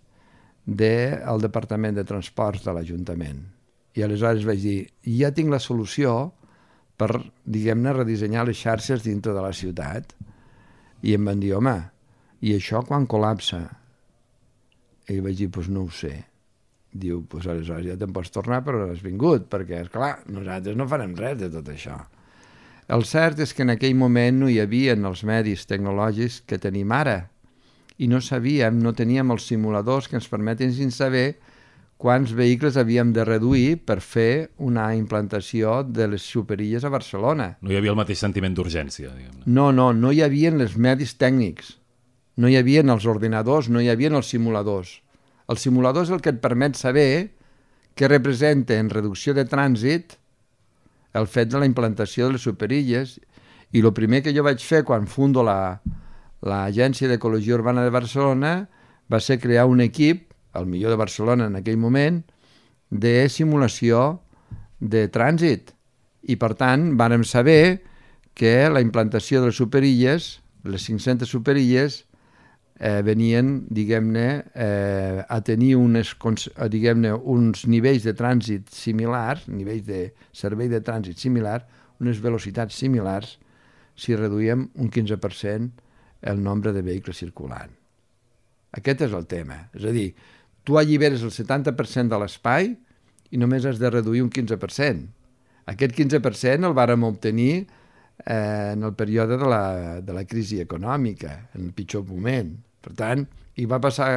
del 0.65 1.41
Departament 1.41 1.97
de 1.97 2.05
Transports 2.05 2.65
de 2.65 2.73
l'Ajuntament. 2.73 3.41
I 3.97 4.05
aleshores 4.05 4.45
vaig 4.45 4.61
dir, 4.63 4.79
ja 5.19 5.31
tinc 5.33 5.51
la 5.53 5.61
solució 5.61 6.31
per, 6.99 7.11
diguem-ne, 7.45 7.93
redissenyar 7.95 8.45
les 8.47 8.59
xarxes 8.59 9.05
dintre 9.05 9.33
de 9.33 9.43
la 9.43 9.53
ciutat. 9.55 10.13
I 11.05 11.15
em 11.15 11.25
van 11.29 11.41
dir, 11.41 11.53
home, 11.57 11.77
i 12.45 12.53
això 12.55 12.83
quan 12.85 13.07
col·lapsa? 13.09 13.63
I 15.09 15.21
vaig 15.25 15.39
dir, 15.39 15.49
doncs 15.49 15.71
no 15.73 15.87
ho 15.87 15.93
sé. 15.93 16.13
Diu, 16.89 17.23
doncs 17.29 17.49
aleshores 17.49 17.87
ja 17.87 17.97
te'n 18.01 18.13
pots 18.13 18.33
tornar 18.33 18.63
però 18.65 18.87
has 18.89 19.01
vingut, 19.05 19.45
perquè, 19.49 19.83
és 19.85 19.91
clar, 19.93 20.19
nosaltres 20.29 20.77
no 20.77 20.89
farem 20.89 21.13
res 21.17 21.37
de 21.41 21.51
tot 21.53 21.69
això. 21.73 21.97
El 22.89 23.05
cert 23.05 23.37
és 23.43 23.53
que 23.53 23.61
en 23.61 23.69
aquell 23.75 23.93
moment 23.93 24.39
no 24.41 24.47
hi 24.49 24.57
havia 24.61 24.95
els 24.97 25.21
medis 25.27 25.67
tecnològics 25.69 26.41
que 26.49 26.57
tenim 26.57 26.89
ara 26.91 27.29
i 27.99 28.07
no 28.07 28.21
sabíem, 28.23 28.79
no 28.81 28.95
teníem 28.95 29.29
els 29.35 29.45
simuladors 29.45 30.07
que 30.07 30.17
ens 30.17 30.29
permeten 30.31 30.71
sin 30.73 30.89
saber 30.95 31.37
quants 31.99 32.31
vehicles 32.31 32.79
havíem 32.79 33.11
de 33.13 33.25
reduir 33.27 33.81
per 33.83 33.99
fer 33.99 34.49
una 34.57 34.87
implantació 34.95 35.81
de 35.83 36.07
les 36.07 36.23
superilles 36.23 36.85
a 36.87 36.91
Barcelona. 36.93 37.49
No 37.61 37.73
hi 37.73 37.77
havia 37.77 37.91
el 37.91 37.99
mateix 37.99 38.23
sentiment 38.23 38.55
d'urgència, 38.55 39.11
diguem-ne. 39.11 39.43
No, 39.45 39.69
no, 39.75 39.91
no 39.93 40.13
hi 40.15 40.23
havia 40.23 40.53
els 40.55 40.77
medis 40.79 41.17
tècnics, 41.19 41.75
no 42.39 42.47
hi 42.47 42.55
havia 42.55 42.85
els 42.87 43.05
ordinadors, 43.05 43.67
no 43.67 43.83
hi 43.83 43.91
havia 43.91 44.13
els 44.15 44.31
simuladors. 44.31 45.01
El 45.51 45.59
simulador 45.59 46.07
és 46.07 46.13
el 46.15 46.23
que 46.23 46.31
et 46.31 46.39
permet 46.39 46.79
saber 46.79 47.35
què 47.99 48.07
representa 48.07 48.79
en 48.79 48.89
reducció 48.89 49.35
de 49.35 49.43
trànsit 49.43 50.15
el 51.13 51.27
fet 51.27 51.49
de 51.49 51.59
la 51.59 51.67
implantació 51.69 52.27
de 52.27 52.37
les 52.37 52.45
superilles 52.45 53.17
i 53.71 53.81
el 53.81 53.93
primer 53.93 54.21
que 54.25 54.33
jo 54.33 54.43
vaig 54.45 54.61
fer 54.65 54.83
quan 54.85 55.07
fundo 55.09 55.43
l'Agència 55.45 57.07
la, 57.07 57.13
d'Ecologia 57.13 57.57
Urbana 57.57 57.85
de 57.85 57.93
Barcelona 57.93 58.53
va 59.09 59.19
ser 59.19 59.39
crear 59.41 59.65
un 59.65 59.81
equip, 59.81 60.33
el 60.53 60.65
millor 60.65 60.93
de 60.93 60.99
Barcelona 61.01 61.47
en 61.49 61.57
aquell 61.57 61.77
moment, 61.77 62.23
de 62.89 63.29
simulació 63.29 64.21
de 64.79 65.07
trànsit. 65.13 65.73
I 66.29 66.35
per 66.37 66.53
tant 66.57 66.93
vàrem 66.97 67.23
saber 67.25 67.81
que 68.33 68.69
la 68.69 68.81
implantació 68.81 69.41
de 69.41 69.49
les 69.49 69.57
superilles, 69.57 70.39
les 70.63 70.85
500 70.85 71.29
superilles, 71.29 72.03
eh, 72.79 73.01
venien, 73.03 73.65
diguem-ne, 73.69 74.27
eh, 74.55 75.25
a 75.27 75.41
tenir 75.43 75.75
unes, 75.75 76.15
eh, 76.15 76.69
diguem 76.71 77.03
uns 77.19 77.65
nivells 77.67 78.07
de 78.07 78.15
trànsit 78.15 78.71
similars, 78.71 79.47
nivells 79.47 79.85
de 79.85 80.13
servei 80.31 80.71
de 80.71 80.79
trànsit 80.79 81.19
similar, 81.19 81.65
unes 81.99 82.21
velocitats 82.23 82.75
similars, 82.75 83.37
si 83.99 84.15
reduïm 84.15 84.69
un 84.79 84.89
15% 84.89 85.69
el 86.21 86.41
nombre 86.41 86.71
de 86.71 86.81
vehicles 86.81 87.19
circulant. 87.19 87.71
Aquest 88.71 89.01
és 89.01 89.15
el 89.15 89.25
tema. 89.27 89.65
És 89.75 89.83
a 89.83 89.91
dir, 89.91 90.13
tu 90.63 90.77
alliberes 90.79 91.23
el 91.25 91.33
70% 91.35 92.07
de 92.07 92.19
l'espai 92.21 92.71
i 93.31 93.37
només 93.37 93.65
has 93.65 93.79
de 93.81 93.91
reduir 93.91 94.23
un 94.23 94.31
15%. 94.31 95.07
Aquest 95.69 95.93
15% 95.97 96.65
el 96.65 96.73
vàrem 96.77 97.03
obtenir 97.03 97.53
eh, 98.25 98.71
en 98.73 98.83
el 98.87 98.95
període 98.95 99.37
de 99.37 99.49
la, 99.49 99.65
de 100.01 100.15
la 100.15 100.25
crisi 100.25 100.61
econòmica, 100.63 101.49
en 101.53 101.67
el 101.67 101.73
pitjor 101.73 102.07
moment. 102.07 102.55
Per 102.85 102.93
tant, 102.97 103.25
hi 103.59 103.65
va 103.69 103.79
passar 103.83 104.09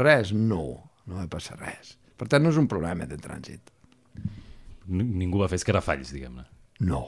res? 0.00 0.32
No, 0.36 0.64
no 1.08 1.20
va 1.20 1.26
passar 1.30 1.58
res. 1.60 1.96
Per 2.18 2.28
tant, 2.30 2.44
no 2.44 2.52
és 2.54 2.60
un 2.60 2.68
problema 2.70 3.08
de 3.10 3.18
trànsit. 3.20 3.72
Ningú 4.94 5.40
va 5.40 5.48
fer 5.50 5.58
escarafalls, 5.62 6.12
diguem-ne. 6.14 6.44
No. 6.84 7.04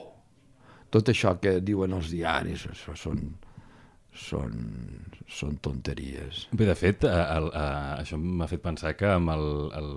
Tot 0.93 1.11
això 1.11 1.35
que 1.41 1.57
diuen 1.61 1.93
els 1.97 2.09
diaris, 2.13 2.65
això 2.71 2.95
són, 2.97 3.21
són, 4.17 4.53
són 5.29 5.57
tonteries. 5.63 6.47
Bé, 6.51 6.65
de 6.67 6.75
fet, 6.77 7.05
el, 7.07 7.13
el, 7.13 7.47
el, 7.51 8.01
això 8.01 8.17
m'ha 8.19 8.47
fet 8.49 8.63
pensar 8.63 8.93
que 8.97 9.07
amb 9.13 9.31
el, 9.33 9.45
el, 9.77 9.91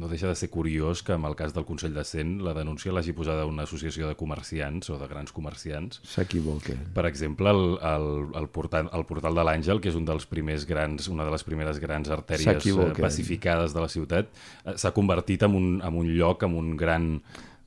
no 0.00 0.10
deixa 0.10 0.30
de 0.30 0.38
ser 0.38 0.48
curiós 0.52 1.04
que 1.06 1.14
amb 1.16 1.28
el 1.28 1.36
cas 1.38 1.54
del 1.54 1.66
Consell 1.68 1.94
de 1.94 2.04
Cent 2.08 2.38
la 2.44 2.54
denúncia 2.56 2.94
l'hagi 2.94 3.14
posada 3.16 3.46
una 3.48 3.66
associació 3.68 4.08
de 4.08 4.16
comerciants 4.18 4.90
o 4.90 4.98
de 5.00 5.08
grans 5.10 5.34
comerciants. 5.36 6.02
S'equivoquen. 6.14 6.88
Per 6.96 7.06
exemple, 7.10 7.52
el, 7.52 7.64
el, 7.92 8.10
el, 8.42 8.50
portal, 8.54 8.90
el 8.96 9.06
portal 9.08 9.38
de 9.38 9.46
l'Àngel, 9.46 9.82
que 9.84 9.92
és 9.92 9.98
un 9.98 10.08
dels 10.08 10.26
primers 10.30 10.66
grans, 10.68 11.08
una 11.12 11.28
de 11.28 11.36
les 11.36 11.46
primeres 11.46 11.80
grans 11.82 12.12
artèries 12.12 12.68
eh, 12.72 12.90
pacificades 12.98 13.76
de 13.76 13.84
la 13.84 13.92
ciutat, 13.92 14.32
eh, 14.64 14.76
s'ha 14.80 14.94
convertit 14.96 15.46
en 15.48 15.56
un, 15.58 15.72
en 15.84 16.02
un 16.02 16.12
lloc, 16.16 16.48
en 16.48 16.58
un 16.58 16.76
gran, 16.80 17.14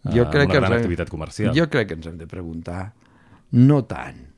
jo 0.05 0.27
crec 0.29 0.49
una 0.49 0.53
que 0.53 0.61
gran 0.61 0.79
activitat 0.81 1.11
comercial. 1.13 1.55
Jo 1.57 1.69
crec 1.69 1.93
que 1.93 1.99
ens 2.01 2.09
hem 2.09 2.17
de 2.21 2.29
preguntar 2.29 2.89
no 3.55 3.83
tant 3.87 4.34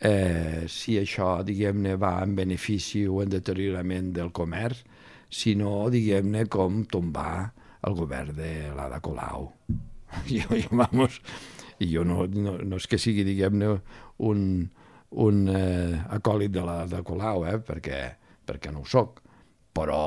eh, 0.00 0.66
si 0.70 0.96
això, 0.98 1.42
diguem-ne, 1.44 1.96
va 1.98 2.18
en 2.22 2.34
benefici 2.38 3.04
o 3.08 3.22
en 3.22 3.32
deteriorament 3.32 4.12
del 4.16 4.32
comerç, 4.34 4.84
sinó, 5.28 5.88
diguem-ne, 5.92 6.46
com 6.48 6.84
tombar 6.88 7.52
el 7.86 7.94
govern 7.98 8.34
de 8.36 8.52
l'Ada 8.74 9.00
Colau. 9.04 9.52
Jo, 10.24 10.46
jo, 10.56 10.70
vamos, 10.72 11.18
i 11.84 11.90
jo 11.90 12.00
no, 12.00 12.22
no, 12.32 12.54
no 12.64 12.78
és 12.80 12.86
que 12.88 12.96
sigui, 12.96 13.26
diguem-ne, 13.28 13.74
un, 14.24 14.40
un 15.20 15.42
eh, 15.52 15.98
acòlit 16.16 16.54
de 16.54 16.64
la 16.64 16.78
de 16.88 17.02
Colau, 17.04 17.44
eh, 17.44 17.58
perquè, 17.60 18.00
perquè 18.48 18.72
no 18.72 18.86
ho 18.86 18.88
sóc, 18.88 19.20
però, 19.76 20.00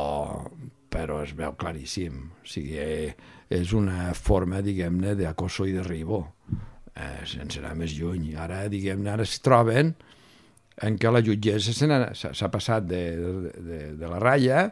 però 0.90 1.22
es 1.22 1.36
veu 1.38 1.54
claríssim. 1.54 2.18
O 2.42 2.50
sigui, 2.50 2.80
eh, 2.82 3.14
és 3.52 3.76
una 3.78 4.10
forma, 4.18 4.64
diguem-ne, 4.66 5.14
d'acoso 5.20 5.70
i 5.70 5.78
derribo 5.78 6.24
eh, 6.96 7.24
sense 7.30 7.60
anar 7.62 7.76
més 7.80 7.96
lluny. 7.98 8.34
Ara, 8.40 8.66
diguem 8.72 9.06
ara 9.08 9.28
es 9.28 9.38
troben 9.44 9.94
en 10.82 10.98
què 10.98 11.12
la 11.12 11.22
jutgessa 11.24 11.74
s'ha 12.16 12.52
passat 12.54 12.88
de, 12.90 13.02
de, 13.58 13.82
de 14.00 14.10
la 14.10 14.20
ratlla 14.22 14.70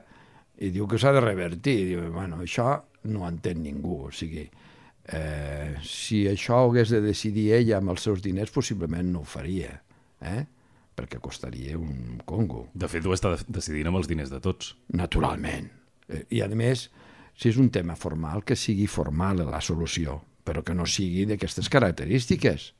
i 0.59 0.71
diu 0.75 0.87
que 0.89 0.99
s'ha 0.99 1.13
de 1.15 1.23
revertir. 1.23 1.77
Diu, 1.93 2.05
bueno, 2.13 2.41
això 2.43 2.73
no 3.09 3.25
entén 3.27 3.61
ningú. 3.63 4.05
O 4.09 4.13
sigui, 4.15 4.45
eh, 5.13 5.75
si 5.85 6.25
això 6.31 6.63
ho 6.63 6.71
hagués 6.71 6.95
de 6.95 7.03
decidir 7.05 7.51
ella 7.59 7.77
amb 7.79 7.93
els 7.95 8.07
seus 8.07 8.23
diners, 8.25 8.53
possiblement 8.55 9.13
no 9.13 9.23
ho 9.23 9.27
faria, 9.27 9.75
eh? 10.21 10.41
perquè 10.99 11.21
costaria 11.23 11.77
un 11.79 12.19
congo. 12.27 12.67
De 12.75 12.89
fet, 12.91 13.05
ho 13.07 13.13
està 13.15 13.37
decidint 13.47 13.87
amb 13.87 14.01
els 14.01 14.09
diners 14.09 14.33
de 14.33 14.41
tots. 14.43 14.73
Naturalment. 14.99 15.69
Eh, 16.09 16.25
I, 16.35 16.41
a 16.43 16.49
més, 16.51 16.89
si 17.39 17.53
és 17.53 17.59
un 17.61 17.69
tema 17.71 17.95
formal, 17.95 18.43
que 18.43 18.57
sigui 18.59 18.89
formal 18.91 19.45
la 19.47 19.61
solució 19.63 20.19
però 20.49 20.65
que 20.65 20.73
no 20.73 20.89
sigui 20.89 21.27
d'aquestes 21.29 21.69
característiques. 21.69 22.71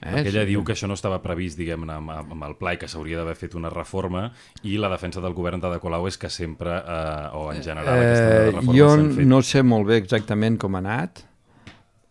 Eh? 0.00 0.10
Perquè 0.10 0.32
ella 0.32 0.42
sí. 0.42 0.50
diu 0.50 0.64
que 0.66 0.74
això 0.74 0.88
no 0.90 0.96
estava 0.98 1.20
previst, 1.22 1.58
diguem 1.60 1.86
amb, 1.88 2.10
amb 2.10 2.46
el 2.48 2.56
pla 2.58 2.74
i 2.74 2.80
que 2.80 2.88
s'hauria 2.90 3.20
d'haver 3.20 3.36
fet 3.38 3.54
una 3.56 3.70
reforma 3.72 4.26
i 4.66 4.74
la 4.80 4.90
defensa 4.92 5.22
del 5.24 5.36
govern 5.36 5.62
de 5.62 5.78
Colau 5.80 6.08
és 6.10 6.18
que 6.20 6.30
sempre, 6.32 6.74
eh, 6.80 7.28
o 7.38 7.46
en 7.52 7.62
general, 7.62 8.00
eh, 8.00 8.08
aquesta 8.10 8.40
reforma 8.50 8.74
Jo 8.76 8.90
fet. 8.98 9.22
no 9.30 9.40
sé 9.46 9.62
molt 9.62 9.88
bé 9.92 10.00
exactament 10.02 10.58
com 10.60 10.74
ha 10.74 10.82
anat, 10.82 11.22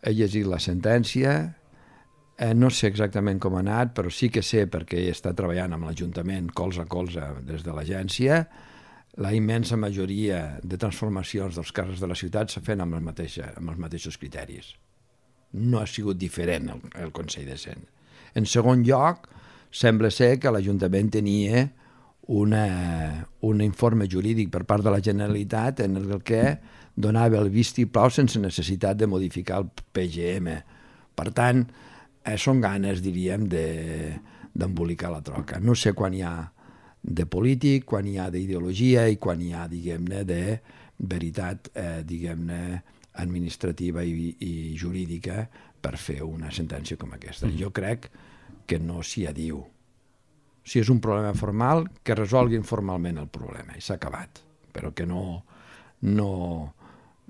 he 0.03 0.15
llegit 0.15 0.47
la 0.49 0.61
sentència, 0.63 1.35
eh, 2.37 2.53
no 2.55 2.71
sé 2.73 2.89
exactament 2.89 3.41
com 3.43 3.59
ha 3.59 3.63
anat, 3.65 3.93
però 3.97 4.11
sí 4.11 4.31
que 4.33 4.41
sé 4.41 4.65
perquè 4.71 5.05
està 5.11 5.35
treballant 5.35 5.75
amb 5.75 5.89
l'Ajuntament 5.89 6.49
colze 6.55 6.81
a 6.81 6.89
colze 6.89 7.29
des 7.45 7.65
de 7.65 7.75
l'agència, 7.75 8.45
la 9.17 9.33
immensa 9.33 9.77
majoria 9.77 10.59
de 10.63 10.77
transformacions 10.77 11.55
dels 11.59 11.71
carrers 11.71 12.01
de 12.01 12.09
la 12.09 12.17
ciutat 12.17 12.49
s'ha 12.49 12.63
fet 12.65 12.81
amb, 12.81 12.97
mateixa, 13.03 13.51
amb 13.59 13.69
els 13.69 13.81
mateixos 13.81 14.17
criteris. 14.17 14.73
No 15.53 15.79
ha 15.79 15.87
sigut 15.87 16.17
diferent 16.17 16.71
el, 16.73 16.81
el 16.97 17.13
Consell 17.13 17.45
de 17.51 17.57
Cent. 17.61 17.85
En 18.33 18.47
segon 18.49 18.81
lloc, 18.87 19.27
sembla 19.69 20.09
ser 20.09 20.39
que 20.41 20.51
l'Ajuntament 20.53 21.11
tenia 21.13 21.67
una, 22.33 22.65
un 23.41 23.61
informe 23.61 24.07
jurídic 24.09 24.49
per 24.49 24.63
part 24.65 24.85
de 24.85 24.93
la 24.93 25.01
Generalitat 25.03 25.83
en 25.85 25.99
el 25.99 26.21
que 26.25 26.57
donava 26.95 27.37
el 27.41 27.51
vist 27.53 27.77
i 27.81 27.85
plau 27.85 28.09
sense 28.13 28.41
necessitat 28.41 28.97
de 28.97 29.09
modificar 29.09 29.59
el 29.61 29.69
PGM. 29.93 30.57
Per 31.13 31.29
tant, 31.37 31.65
eh, 32.23 32.37
són 32.37 32.61
ganes, 32.63 33.01
diríem, 33.05 33.45
d'embolicar 33.49 35.11
la 35.13 35.21
troca. 35.21 35.59
No 35.59 35.75
sé 35.75 35.93
quan 35.93 36.13
hi 36.17 36.23
ha 36.25 36.35
de 37.03 37.25
polític, 37.27 37.85
quan 37.85 38.07
hi 38.07 38.17
ha 38.17 38.29
d'ideologia 38.31 39.05
i 39.11 39.19
quan 39.19 39.41
hi 39.43 39.51
ha, 39.53 39.67
diguem-ne, 39.67 40.23
de 40.23 40.43
veritat, 41.03 41.69
eh, 41.75 42.01
diguem-ne, 42.07 42.63
administrativa 43.21 44.01
i, 44.01 44.31
i 44.41 44.53
jurídica 44.79 45.43
per 45.83 45.97
fer 46.01 46.21
una 46.25 46.49
sentència 46.49 46.97
com 46.97 47.11
aquesta. 47.13 47.45
Mm. 47.45 47.59
Jo 47.59 47.69
crec 47.75 48.07
que 48.65 48.79
no 48.79 49.03
s'hi 49.05 49.27
adiu. 49.29 49.59
Si 50.63 50.79
és 50.79 50.89
un 50.89 51.01
problema 51.03 51.33
formal, 51.35 51.85
que 52.01 52.15
resolguin 52.15 52.63
formalment 52.63 53.19
el 53.19 53.27
problema 53.27 53.75
i 53.77 53.83
s'ha 53.83 53.99
acabat, 53.99 54.39
però 54.73 54.93
que 54.95 55.05
no, 55.05 55.43
no, 56.07 56.31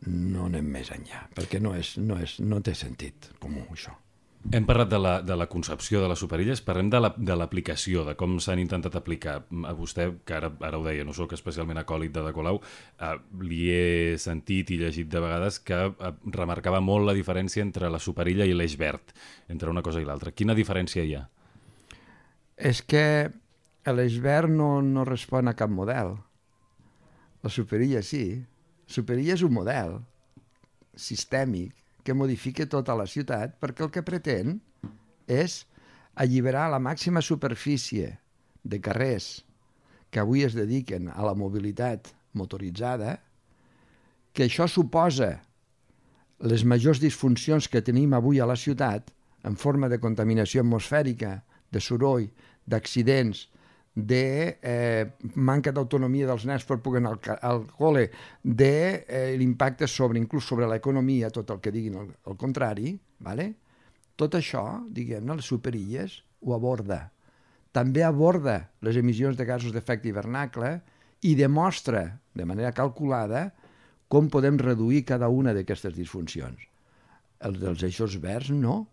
no 0.05 0.45
anem 0.45 0.69
més 0.77 0.93
enllà, 0.93 1.25
perquè 1.33 1.59
no, 1.59 1.73
és, 1.75 1.97
no, 1.97 2.21
és, 2.21 2.37
no 2.45 2.61
té 2.61 2.77
sentit 2.77 3.33
comú 3.41 3.65
això. 3.73 3.97
Hem 4.51 4.65
parlat 4.67 4.89
de 4.91 4.97
la, 4.99 5.11
de 5.23 5.35
la 5.39 5.45
concepció 5.47 6.01
de 6.03 6.07
les 6.11 6.19
superilles, 6.19 6.59
parlem 6.61 6.89
de 6.91 6.99
l'aplicació, 6.99 8.01
la, 8.01 8.09
de, 8.09 8.11
de 8.11 8.19
com 8.19 8.33
s'han 8.43 8.59
intentat 8.59 8.97
aplicar. 8.99 9.37
A 9.69 9.71
vostè, 9.77 10.09
que 10.27 10.35
ara, 10.35 10.49
ara 10.59 10.79
ho 10.79 10.83
deia, 10.83 11.05
no 11.07 11.15
sóc 11.15 11.31
especialment 11.37 11.79
acòlit 11.79 12.11
de 12.11 12.25
De 12.25 12.33
Colau, 12.35 12.59
eh, 12.99 13.13
li 13.39 13.61
he 13.71 14.17
sentit 14.19 14.73
i 14.75 14.79
llegit 14.81 15.07
de 15.07 15.21
vegades 15.23 15.61
que 15.63 15.79
eh, 15.87 16.11
remarcava 16.35 16.81
molt 16.83 17.07
la 17.07 17.15
diferència 17.15 17.63
entre 17.63 17.91
la 17.93 18.01
superilla 18.03 18.43
i 18.43 18.55
l'eix 18.57 18.75
verd, 18.79 19.15
entre 19.47 19.71
una 19.71 19.83
cosa 19.85 20.03
i 20.03 20.07
l'altra. 20.09 20.35
Quina 20.35 20.57
diferència 20.57 21.05
hi 21.07 21.15
ha? 21.15 21.23
És 22.59 22.83
que 22.83 23.31
l'eix 23.87 24.17
verd 24.21 24.51
no, 24.51 24.81
no 24.83 25.07
respon 25.07 25.47
a 25.47 25.55
cap 25.55 25.71
model. 25.71 26.17
La 27.43 27.51
superilla 27.51 28.03
sí. 28.03 28.25
La 28.43 28.97
superilla 28.99 29.39
és 29.39 29.47
un 29.47 29.55
model 29.55 30.01
sistèmic 30.99 31.82
que 32.03 32.15
modifique 32.15 32.67
tota 32.69 32.95
la 32.99 33.07
ciutat 33.07 33.55
perquè 33.61 33.85
el 33.85 33.91
que 33.93 34.03
pretén 34.05 34.59
és 35.27 35.63
alliberar 36.19 36.69
la 36.71 36.81
màxima 36.83 37.23
superfície 37.23 38.11
de 38.63 38.79
carrers 38.79 39.41
que 40.13 40.21
avui 40.21 40.43
es 40.45 40.53
dediquen 40.53 41.09
a 41.09 41.23
la 41.25 41.33
mobilitat 41.33 42.11
motoritzada, 42.37 43.17
que 44.33 44.45
això 44.45 44.67
suposa 44.69 45.39
les 46.43 46.65
majors 46.65 47.01
disfuncions 47.01 47.69
que 47.69 47.81
tenim 47.81 48.13
avui 48.13 48.41
a 48.41 48.47
la 48.49 48.57
ciutat 48.59 49.09
en 49.43 49.57
forma 49.57 49.89
de 49.89 49.99
contaminació 49.99 50.61
atmosfèrica, 50.61 51.41
de 51.73 51.81
soroll, 51.81 52.27
d'accidents, 52.69 53.47
de 53.93 54.57
eh, 54.61 55.05
manca 55.35 55.71
d'autonomia 55.71 56.27
dels 56.27 56.47
nens 56.49 56.65
per 56.65 56.79
poder 56.81 57.03
anar 57.03 57.13
al, 57.13 57.39
al 57.49 57.65
col·le, 57.77 58.07
de 58.41 58.75
eh, 59.05 59.35
l'impacte 59.37 59.87
sobre, 59.87 60.17
inclús 60.17 60.47
sobre 60.49 60.69
l'economia, 60.69 61.29
tot 61.29 61.51
el 61.53 61.61
que 61.61 61.73
diguin 61.73 61.99
el, 62.01 62.09
el 62.27 62.39
contrari, 62.39 62.95
vale? 63.21 63.53
tot 64.17 64.35
això, 64.37 64.63
diguem-ne, 64.93 65.37
les 65.39 65.49
superilles 65.49 66.19
ho 66.45 66.53
aborda. 66.53 67.07
També 67.73 68.03
aborda 68.05 68.59
les 68.85 68.97
emissions 68.99 69.37
de 69.37 69.45
gasos 69.49 69.73
d'efecte 69.73 70.09
hivernacle 70.09 70.75
i 71.25 71.33
demostra 71.35 72.03
de 72.37 72.45
manera 72.45 72.73
calculada 72.77 73.47
com 74.07 74.29
podem 74.29 74.59
reduir 74.61 75.01
cada 75.09 75.29
una 75.33 75.55
d'aquestes 75.57 75.95
disfuncions. 75.97 76.67
Els 77.41 77.57
dels 77.59 77.81
eixos 77.85 78.19
verds 78.21 78.51
no. 78.53 78.83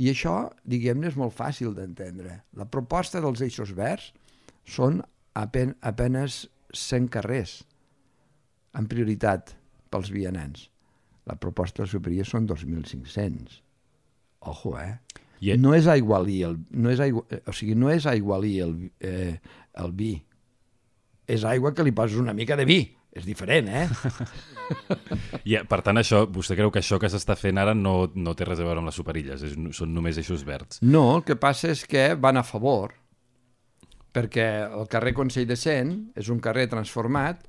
I 0.00 0.10
això, 0.10 0.50
diguem-ne, 0.64 1.12
és 1.12 1.18
molt 1.20 1.36
fàcil 1.36 1.74
d'entendre. 1.76 2.40
La 2.58 2.66
proposta 2.66 3.20
dels 3.22 3.42
eixos 3.46 3.70
verds 3.76 4.10
són 4.70 5.00
apen 5.38 5.74
apenes 5.86 6.44
100 6.74 7.10
carrers 7.12 7.60
en 8.78 8.86
prioritat 8.90 9.54
pels 9.90 10.10
vianants. 10.14 10.68
La 11.26 11.36
proposta 11.38 11.86
superior 11.86 12.26
són 12.26 12.46
2.500. 12.48 13.60
Ojo, 14.50 14.76
eh? 14.80 14.94
Yeah. 15.40 15.58
No 15.60 15.74
és 15.76 15.88
aigualir 15.88 16.42
el, 16.50 16.56
no 16.70 16.92
és 16.92 17.00
aigua, 17.00 17.24
o 17.48 17.54
sigui, 17.56 17.74
no 17.78 17.90
és 17.92 18.06
aigualir 18.08 18.56
el, 18.66 18.74
eh, 19.00 19.36
el 19.82 19.92
vi. 19.96 20.14
És 21.30 21.44
aigua 21.48 21.72
que 21.74 21.84
li 21.86 21.94
poses 21.96 22.20
una 22.20 22.34
mica 22.36 22.58
de 22.58 22.66
vi. 22.68 22.80
És 23.10 23.24
diferent, 23.26 23.66
eh? 23.66 23.88
I, 25.50 25.56
per 25.66 25.80
tant, 25.82 25.98
això, 25.98 26.22
vostè 26.30 26.54
creu 26.54 26.70
que 26.70 26.78
això 26.78 27.00
que 27.02 27.10
s'està 27.10 27.34
fent 27.34 27.58
ara 27.58 27.72
no, 27.74 28.12
no 28.14 28.36
té 28.38 28.46
res 28.46 28.60
a 28.62 28.66
veure 28.68 28.78
amb 28.78 28.86
les 28.86 29.00
superilles, 29.00 29.42
és, 29.48 29.56
són 29.74 29.90
només 29.96 30.20
eixos 30.22 30.44
verds? 30.46 30.78
No, 30.86 31.08
el 31.16 31.24
que 31.26 31.34
passa 31.40 31.72
és 31.74 31.82
que 31.90 32.12
van 32.14 32.38
a 32.38 32.46
favor 32.46 32.94
perquè 34.14 34.48
el 34.66 34.88
carrer 34.90 35.14
Consell 35.16 35.48
de 35.48 35.56
Cent 35.58 35.94
és 36.18 36.28
un 36.32 36.40
carrer 36.42 36.66
transformat, 36.72 37.46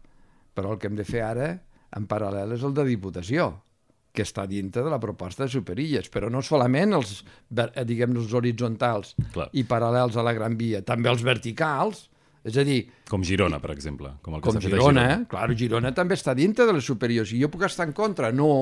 però 0.53 0.73
el 0.73 0.79
que 0.79 0.89
hem 0.91 0.97
de 0.99 1.07
fer 1.07 1.23
ara, 1.25 1.51
en 1.97 2.07
paral·lel, 2.07 2.55
és 2.55 2.63
el 2.63 2.75
de 2.77 2.85
Diputació, 2.87 3.51
que 4.11 4.25
està 4.25 4.43
dintre 4.47 4.83
de 4.83 4.91
la 4.91 4.99
proposta 4.99 5.45
de 5.45 5.51
Superilles, 5.53 6.09
però 6.11 6.29
no 6.31 6.41
solament 6.43 6.93
els, 6.97 7.21
eh, 7.55 7.85
diguem 7.87 8.15
els 8.17 8.33
horitzontals 8.35 9.15
Clar. 9.31 9.47
i 9.55 9.63
paral·lels 9.63 10.17
a 10.19 10.25
la 10.27 10.33
Gran 10.35 10.57
Via, 10.59 10.81
també 10.83 11.09
els 11.09 11.23
verticals, 11.23 12.09
és 12.43 12.57
a 12.57 12.65
dir... 12.67 12.83
Com 13.09 13.23
Girona, 13.23 13.59
per 13.61 13.71
exemple. 13.71 14.15
Com, 14.25 14.35
el 14.35 14.41
que 14.41 14.49
com 14.49 14.59
Girona, 14.59 15.05
Girona. 15.05 15.25
clar, 15.29 15.49
Girona 15.55 15.91
també 15.95 16.17
està 16.17 16.33
dintre 16.35 16.65
de 16.65 16.73
les 16.73 16.87
superiors. 16.87 17.31
I 17.31 17.41
jo 17.43 17.51
puc 17.53 17.67
estar 17.67 17.85
en 17.87 17.93
contra? 17.93 18.31
No, 18.33 18.53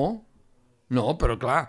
no, 0.92 1.06
però 1.18 1.38
clar, 1.40 1.62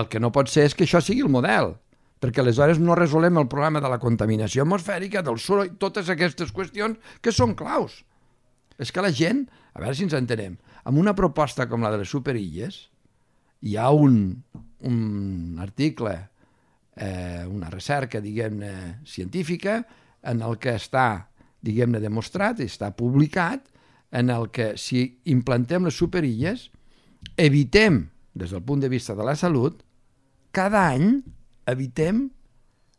el 0.00 0.08
que 0.08 0.20
no 0.22 0.32
pot 0.32 0.48
ser 0.48 0.64
és 0.68 0.76
que 0.76 0.86
això 0.88 1.02
sigui 1.04 1.26
el 1.26 1.32
model. 1.32 1.74
Perquè 2.20 2.42
aleshores 2.42 2.80
no 2.82 2.96
resolem 2.98 3.38
el 3.38 3.48
problema 3.50 3.82
de 3.82 3.90
la 3.90 4.00
contaminació 4.02 4.64
atmosfèrica, 4.64 5.22
del 5.22 5.38
soroll, 5.42 5.76
totes 5.78 6.10
aquestes 6.10 6.52
qüestions 6.54 6.98
que 7.22 7.34
són 7.34 7.54
claus. 7.58 8.02
És 8.78 8.92
que 8.94 9.02
la 9.02 9.12
gent, 9.14 9.44
a 9.74 9.82
veure 9.82 9.94
si 9.94 10.06
ens 10.06 10.16
entenem, 10.18 10.56
amb 10.84 10.98
una 10.98 11.14
proposta 11.18 11.68
com 11.70 11.82
la 11.82 11.92
de 11.94 12.02
les 12.02 12.10
superilles, 12.10 12.86
hi 13.62 13.76
ha 13.76 13.88
un, 13.94 14.18
un 14.86 15.58
article, 15.62 16.14
eh, 16.96 17.44
una 17.46 17.70
recerca, 17.70 18.22
diguem-ne, 18.22 19.00
científica, 19.06 19.80
en 20.22 20.42
el 20.42 20.58
que 20.62 20.74
està, 20.78 21.28
diguem-ne, 21.62 22.02
demostrat, 22.02 22.62
està 22.62 22.90
publicat, 22.94 23.66
en 24.10 24.30
el 24.32 24.48
que 24.54 24.72
si 24.80 25.20
implantem 25.28 25.84
les 25.86 25.98
superilles, 25.98 26.68
evitem, 27.36 28.06
des 28.38 28.54
del 28.54 28.62
punt 28.64 28.80
de 28.80 28.90
vista 28.90 29.14
de 29.18 29.26
la 29.26 29.34
salut, 29.36 29.82
cada 30.54 30.86
any 30.94 31.18
evitem 31.68 32.26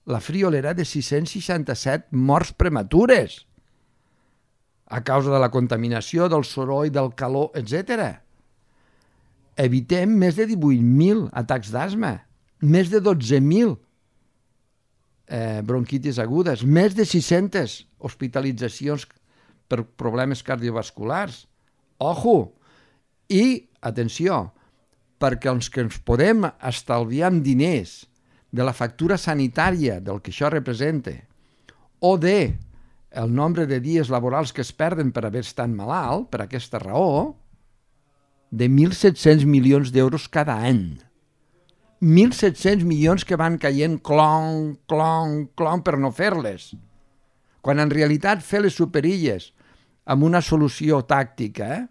la 0.09 0.21
friolera 0.21 0.73
de 0.73 0.85
667 0.85 2.15
morts 2.15 2.53
prematures 2.53 3.43
a 4.89 5.03
causa 5.05 5.29
de 5.29 5.37
la 5.37 5.51
contaminació, 5.53 6.25
del 6.33 6.43
soroll, 6.49 6.89
del 6.89 7.11
calor, 7.13 7.51
etc. 7.53 8.17
Evitem 9.59 10.15
més 10.17 10.39
de 10.39 10.47
18.000 10.49 11.27
atacs 11.37 11.69
d'asma, 11.69 12.15
més 12.65 12.89
de 12.89 12.97
12.000 13.05 13.75
eh, 15.29 15.61
bronquitis 15.61 16.17
agudes, 16.17 16.65
més 16.65 16.97
de 16.97 17.05
600 17.05 17.77
hospitalitzacions 18.01 19.05
per 19.69 19.83
problemes 19.85 20.41
cardiovasculars. 20.43 21.45
Ojo! 22.01 22.55
I, 23.29 23.69
atenció, 23.85 24.47
perquè 25.21 25.53
els 25.53 25.69
que 25.69 25.85
ens 25.85 26.01
podem 26.01 26.49
estalviar 26.65 27.29
amb 27.29 27.45
diners 27.45 28.08
de 28.51 28.65
la 28.65 28.73
factura 28.73 29.17
sanitària 29.17 29.99
del 30.01 30.21
que 30.21 30.33
això 30.33 30.49
representa 30.49 31.13
o 31.99 32.17
de 32.17 32.57
el 33.11 33.33
nombre 33.33 33.65
de 33.65 33.79
dies 33.81 34.09
laborals 34.09 34.53
que 34.53 34.61
es 34.61 34.71
perden 34.71 35.11
per 35.11 35.25
haver 35.25 35.43
estat 35.45 35.69
malalt, 35.69 36.29
per 36.29 36.43
aquesta 36.43 36.79
raó, 36.81 37.35
de 38.49 38.69
1.700 38.69 39.45
milions 39.45 39.93
d'euros 39.93 40.27
cada 40.29 40.57
any. 40.65 40.99
1.700 42.01 42.85
milions 42.87 43.25
que 43.25 43.37
van 43.37 43.57
caient 43.59 43.99
clon, 44.05 44.77
clon, 44.87 45.49
clon 45.57 45.83
per 45.83 45.97
no 45.99 46.13
fer-les. 46.15 46.71
Quan 47.61 47.81
en 47.81 47.91
realitat 47.91 48.45
fer 48.45 48.61
les 48.63 48.77
superilles 48.77 49.49
amb 50.09 50.23
una 50.23 50.41
solució 50.41 51.01
tàctica, 51.05 51.73
eh? 51.75 51.83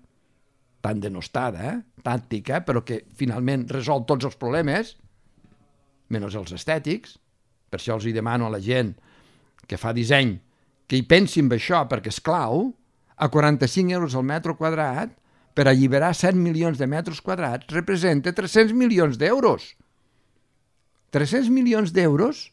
tan 0.80 1.02
denostada, 1.02 1.74
eh? 1.74 1.76
tàctica, 2.02 2.62
però 2.64 2.84
que 2.86 3.02
finalment 3.18 3.66
resol 3.68 4.06
tots 4.08 4.24
els 4.30 4.38
problemes, 4.40 4.96
menys 6.08 6.36
els 6.38 6.52
estètics, 6.56 7.16
per 7.68 7.80
això 7.80 7.98
els 7.98 8.08
hi 8.08 8.14
demano 8.16 8.48
a 8.48 8.52
la 8.54 8.60
gent 8.64 8.94
que 9.68 9.76
fa 9.76 9.92
disseny 9.92 10.38
que 10.88 10.96
hi 10.96 11.04
pensi 11.04 11.42
en 11.44 11.52
això, 11.52 11.82
perquè 11.88 12.08
és 12.08 12.20
clau, 12.24 12.70
a 13.18 13.28
45 13.28 13.92
euros 13.92 14.14
al 14.16 14.24
metre 14.24 14.54
quadrat, 14.56 15.12
per 15.52 15.66
alliberar 15.66 16.14
7 16.14 16.38
milions 16.38 16.78
de 16.78 16.86
metres 16.86 17.20
quadrats, 17.20 17.66
representa 17.74 18.32
300 18.32 18.72
milions 18.72 19.18
d'euros. 19.18 19.74
300 21.10 21.50
milions 21.50 21.92
d'euros 21.92 22.48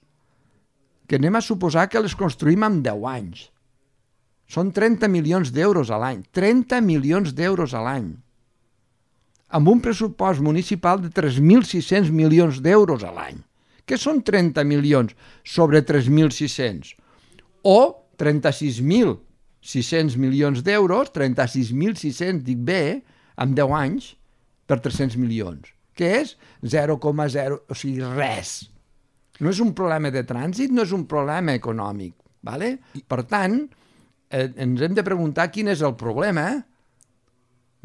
que 1.07 1.19
anem 1.19 1.37
a 1.37 1.43
suposar 1.45 1.85
que 1.87 2.01
les 2.01 2.15
construïm 2.17 2.65
en 2.65 2.81
10 2.83 3.05
anys. 3.11 3.47
Són 4.49 4.71
30 4.73 5.07
milions 5.09 5.53
d'euros 5.53 5.93
a 5.93 6.01
l'any. 6.01 6.25
30 6.33 6.81
milions 6.81 7.33
d'euros 7.37 7.77
a 7.77 7.85
l'any. 7.85 8.11
Amb 9.53 9.69
un 9.69 9.81
pressupost 9.85 10.41
municipal 10.41 10.99
de 11.01 11.13
3.600 11.13 12.09
milions 12.09 12.57
d'euros 12.65 13.05
a 13.05 13.13
l'any. 13.13 13.44
Què 13.85 13.97
són 14.01 14.21
30 14.25 14.63
milions 14.65 15.13
sobre 15.45 15.81
3.600? 15.85 16.95
O 17.65 17.79
36.600 18.21 20.17
milions 20.21 20.63
d'euros, 20.65 21.11
36.600, 21.13 22.41
dic 22.45 22.57
bé, 22.65 23.01
en 23.41 23.55
10 23.57 23.71
anys, 23.77 24.15
per 24.65 24.79
300 24.81 25.17
milions, 25.21 25.69
que 25.93 26.07
és 26.21 26.37
0,0, 26.63 27.59
o 27.69 27.73
sigui, 27.77 28.01
res. 28.15 28.69
No 29.41 29.49
és 29.51 29.59
un 29.61 29.73
problema 29.77 30.09
de 30.13 30.23
trànsit, 30.25 30.71
no 30.71 30.81
és 30.85 30.93
un 30.95 31.05
problema 31.11 31.53
econòmic. 31.53 32.15
¿vale? 32.45 32.77
Per 33.09 33.23
tant, 33.25 33.57
eh, 34.29 34.53
ens 34.55 34.81
hem 34.85 34.95
de 34.95 35.03
preguntar 35.03 35.49
quin 35.51 35.71
és 35.73 35.81
el 35.81 35.95
problema, 35.99 36.45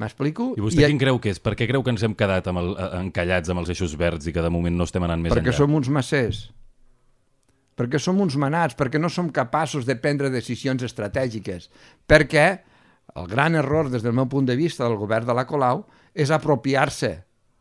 M'explico? 0.01 0.53
I 0.57 0.65
vostè 0.65 0.85
I... 0.85 0.89
quin 0.89 1.01
creu 1.03 1.21
que 1.21 1.35
és? 1.35 1.43
Per 1.43 1.53
què 1.59 1.69
creu 1.69 1.85
que 1.85 1.93
ens 1.93 2.05
hem 2.07 2.17
quedat 2.17 2.49
amb 2.49 2.63
el, 2.63 2.73
encallats 3.03 3.53
amb 3.53 3.63
els 3.63 3.75
eixos 3.75 3.97
verds 4.01 4.31
i 4.31 4.35
que 4.35 4.45
de 4.45 4.53
moment 4.53 4.79
no 4.79 4.89
estem 4.89 5.05
anant 5.05 5.21
més 5.21 5.35
perquè 5.35 5.45
enllà? 5.45 5.53
Perquè 5.53 5.67
som 5.67 5.77
uns 5.77 5.93
massers 5.93 6.49
perquè 7.81 7.97
som 7.97 8.19
uns 8.21 8.35
manats, 8.37 8.77
perquè 8.77 9.01
no 9.01 9.09
som 9.09 9.31
capaços 9.33 9.87
de 9.89 9.97
prendre 9.97 10.29
decisions 10.29 10.83
estratègiques, 10.85 11.71
perquè 12.05 12.61
el 13.17 13.29
gran 13.31 13.57
error 13.57 13.89
des 13.89 14.05
del 14.05 14.13
meu 14.13 14.29
punt 14.29 14.45
de 14.51 14.57
vista 14.59 14.85
del 14.85 14.99
govern 15.01 15.25
de 15.27 15.37
la 15.37 15.47
Colau 15.49 15.87
és 16.13 16.31
apropiar-se 16.31 17.15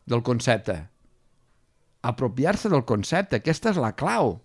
del 0.04 0.22
concepte. 0.26 0.76
Apropiar-se 2.04 2.68
del 2.68 2.84
concepte, 2.84 3.40
aquesta 3.40 3.72
és 3.72 3.80
la 3.80 3.94
clau. 3.96 4.38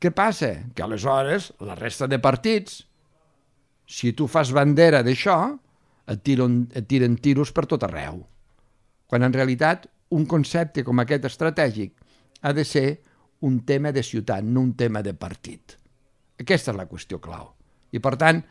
Què 0.00 0.12
passa? 0.12 0.52
Que 0.76 0.84
aleshores 0.84 1.50
la 1.64 1.76
resta 1.78 2.08
de 2.10 2.20
partits, 2.20 2.82
si 3.88 4.12
tu 4.12 4.28
fas 4.28 4.52
bandera 4.52 5.00
d'això, 5.06 5.56
et, 6.06 6.22
tiren, 6.22 6.64
et 6.74 6.86
tiren 6.88 7.16
tiros 7.22 7.52
per 7.52 7.66
tot 7.70 7.84
arreu. 7.86 8.22
Quan 9.06 9.26
en 9.26 9.34
realitat 9.34 9.86
un 10.14 10.26
concepte 10.26 10.84
com 10.86 11.02
aquest 11.02 11.26
estratègic 11.28 11.94
ha 12.42 12.52
de 12.54 12.64
ser 12.64 13.00
un 13.46 13.60
tema 13.66 13.92
de 13.92 14.02
ciutat, 14.02 14.44
no 14.44 14.62
un 14.62 14.74
tema 14.74 15.02
de 15.02 15.14
partit. 15.14 15.76
Aquesta 16.40 16.72
és 16.72 16.78
la 16.78 16.86
qüestió 16.88 17.18
clau. 17.22 17.50
I 17.92 18.00
per 18.02 18.14
tant, 18.20 18.42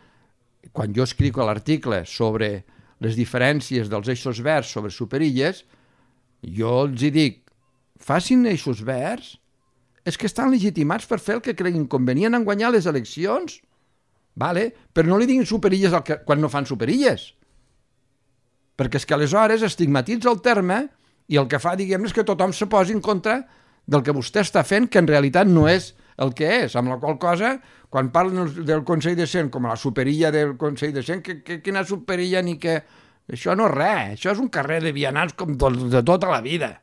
quan 0.73 0.93
jo 0.95 1.05
escric 1.05 1.37
l'article 1.37 2.03
sobre 2.09 2.65
les 3.03 3.17
diferències 3.17 3.89
dels 3.91 4.09
eixos 4.11 4.41
verds 4.43 4.71
sobre 4.71 4.93
superilles, 4.93 5.63
jo 6.41 6.71
els 6.85 7.03
hi 7.03 7.11
dic, 7.13 7.41
facin 7.99 8.45
eixos 8.49 8.83
verds, 8.85 9.35
és 10.05 10.17
que 10.21 10.29
estan 10.29 10.51
legitimats 10.53 11.07
per 11.09 11.19
fer 11.19 11.39
el 11.39 11.43
que 11.45 11.55
creguin 11.57 11.87
convenient 11.89 12.37
en 12.37 12.45
guanyar 12.45 12.71
les 12.75 12.85
eleccions, 12.85 13.57
vale? 14.35 14.69
però 14.93 15.09
no 15.09 15.17
li 15.17 15.25
diguin 15.29 15.47
superilles 15.49 15.95
que, 16.05 16.19
quan 16.27 16.41
no 16.41 16.51
fan 16.51 16.67
superilles. 16.69 17.31
Perquè 18.75 18.99
és 18.99 19.07
que 19.07 19.15
aleshores 19.15 19.63
estigmatitza 19.63 20.31
el 20.31 20.41
terme 20.43 20.85
i 21.31 21.39
el 21.41 21.47
que 21.51 21.59
fa, 21.61 21.75
diguem 21.79 22.05
és 22.05 22.13
que 22.13 22.25
tothom 22.27 22.53
se 22.53 22.67
posi 22.71 22.95
en 22.95 23.01
contra 23.03 23.39
del 23.85 24.03
que 24.03 24.13
vostè 24.15 24.43
està 24.43 24.65
fent, 24.65 24.89
que 24.89 24.99
en 25.01 25.07
realitat 25.09 25.47
no 25.47 25.67
és 25.69 25.93
el 26.21 26.31
que 26.35 26.47
és, 26.63 26.75
amb 26.79 26.91
la 26.93 26.99
qual 27.01 27.17
cosa, 27.19 27.55
quan 27.91 28.11
parlen 28.11 28.51
del 28.65 28.83
Consell 28.87 29.17
de 29.17 29.27
Cent 29.29 29.51
com 29.51 29.65
a 29.65 29.73
la 29.73 29.79
superilla 29.79 30.31
del 30.31 30.55
Consell 30.59 30.93
de 30.95 31.03
Cent, 31.03 31.23
que, 31.23 31.41
que, 31.43 31.61
quina 31.63 31.85
superilla 31.87 32.43
ni 32.45 32.59
que... 32.59 32.79
Això 33.25 33.55
no 33.57 33.65
és 33.65 33.71
res, 33.73 34.09
això 34.19 34.35
és 34.35 34.41
un 34.41 34.51
carrer 34.53 34.83
de 34.83 34.91
vianants 34.93 35.33
com 35.33 35.55
de, 35.57 35.69
de 35.89 36.01
tota 36.05 36.29
la 36.29 36.43
vida. 36.45 36.75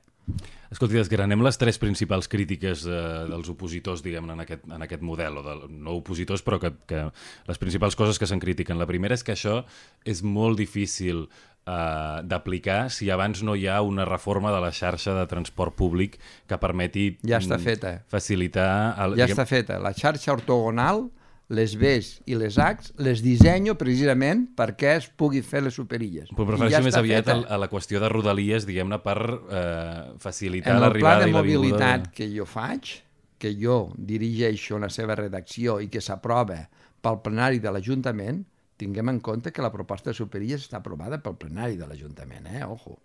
Escolti, 0.72 0.96
desgranem 0.96 1.42
les 1.44 1.58
tres 1.60 1.76
principals 1.78 2.26
crítiques 2.32 2.82
eh, 2.88 3.00
dels 3.28 3.50
opositors, 3.52 4.00
diguem 4.02 4.30
en 4.32 4.42
aquest, 4.42 4.64
en 4.66 4.82
aquest 4.82 5.04
model, 5.04 5.36
o 5.38 5.42
de, 5.44 5.54
no 5.70 5.98
opositors, 6.00 6.42
però 6.42 6.58
que, 6.58 6.72
que 6.88 7.04
les 7.46 7.60
principals 7.62 7.94
coses 7.94 8.18
que 8.18 8.26
se'n 8.26 8.40
critiquen. 8.42 8.80
La 8.80 8.88
primera 8.88 9.14
és 9.14 9.22
que 9.22 9.36
això 9.36 9.60
és 10.08 10.24
molt 10.24 10.58
difícil 10.58 11.26
eh, 11.66 12.20
d'aplicar 12.24 12.90
si 12.90 13.10
abans 13.10 13.42
no 13.46 13.56
hi 13.56 13.66
ha 13.68 13.80
una 13.82 14.06
reforma 14.08 14.52
de 14.54 14.60
la 14.64 14.72
xarxa 14.72 15.14
de 15.18 15.26
transport 15.30 15.74
públic 15.78 16.18
que 16.48 16.58
permeti 16.58 17.12
ja 17.22 17.40
està 17.40 17.58
mm, 17.58 17.64
feta. 17.64 17.96
facilitar... 18.10 18.70
El, 18.98 19.18
ja 19.18 19.26
diguem... 19.26 19.36
està 19.36 19.48
feta. 19.48 19.78
La 19.82 19.94
xarxa 19.96 20.34
ortogonal, 20.34 21.06
les 21.52 21.74
Bs 21.76 22.22
i 22.30 22.36
les 22.38 22.56
Hs, 22.56 22.94
les 23.04 23.22
dissenyo 23.24 23.76
precisament 23.80 24.46
perquè 24.56 24.96
es 25.00 25.08
pugui 25.08 25.42
fer 25.44 25.64
les 25.66 25.76
superilles. 25.76 26.30
Però 26.32 26.48
prefereixo 26.48 26.78
ja 26.78 26.84
més 26.84 26.98
aviat 26.98 27.28
a, 27.28 27.38
a 27.44 27.60
la 27.60 27.68
qüestió 27.72 28.00
de 28.02 28.10
rodalies, 28.12 28.66
diguem-ne, 28.68 28.98
per 29.04 29.18
eh, 29.22 30.12
facilitar 30.22 30.78
l'arribada 30.80 31.28
i 31.28 31.34
la 31.34 31.42
vinguda... 31.44 31.66
En 31.66 31.74
el 31.74 31.74
pla 31.74 31.82
de 31.82 31.82
mobilitat 31.82 32.14
que 32.16 32.30
jo 32.32 32.48
faig, 32.48 32.94
que 33.42 33.52
jo 33.58 33.90
dirigeixo 33.98 34.78
la 34.78 34.88
seva 34.92 35.18
redacció 35.18 35.80
i 35.82 35.90
que 35.92 36.00
s'aprova 36.00 36.62
pel 37.02 37.18
plenari 37.24 37.58
de 37.58 37.72
l'Ajuntament, 37.74 38.44
tinguem 38.82 39.14
en 39.14 39.22
compte 39.24 39.52
que 39.54 39.62
la 39.64 39.72
proposta 39.72 40.10
de 40.10 40.18
Superilles 40.18 40.66
està 40.66 40.80
aprovada 40.82 41.20
pel 41.22 41.38
plenari 41.38 41.78
de 41.78 41.88
l'Ajuntament, 41.88 42.50
eh? 42.50 42.66
Ojo. 42.66 42.98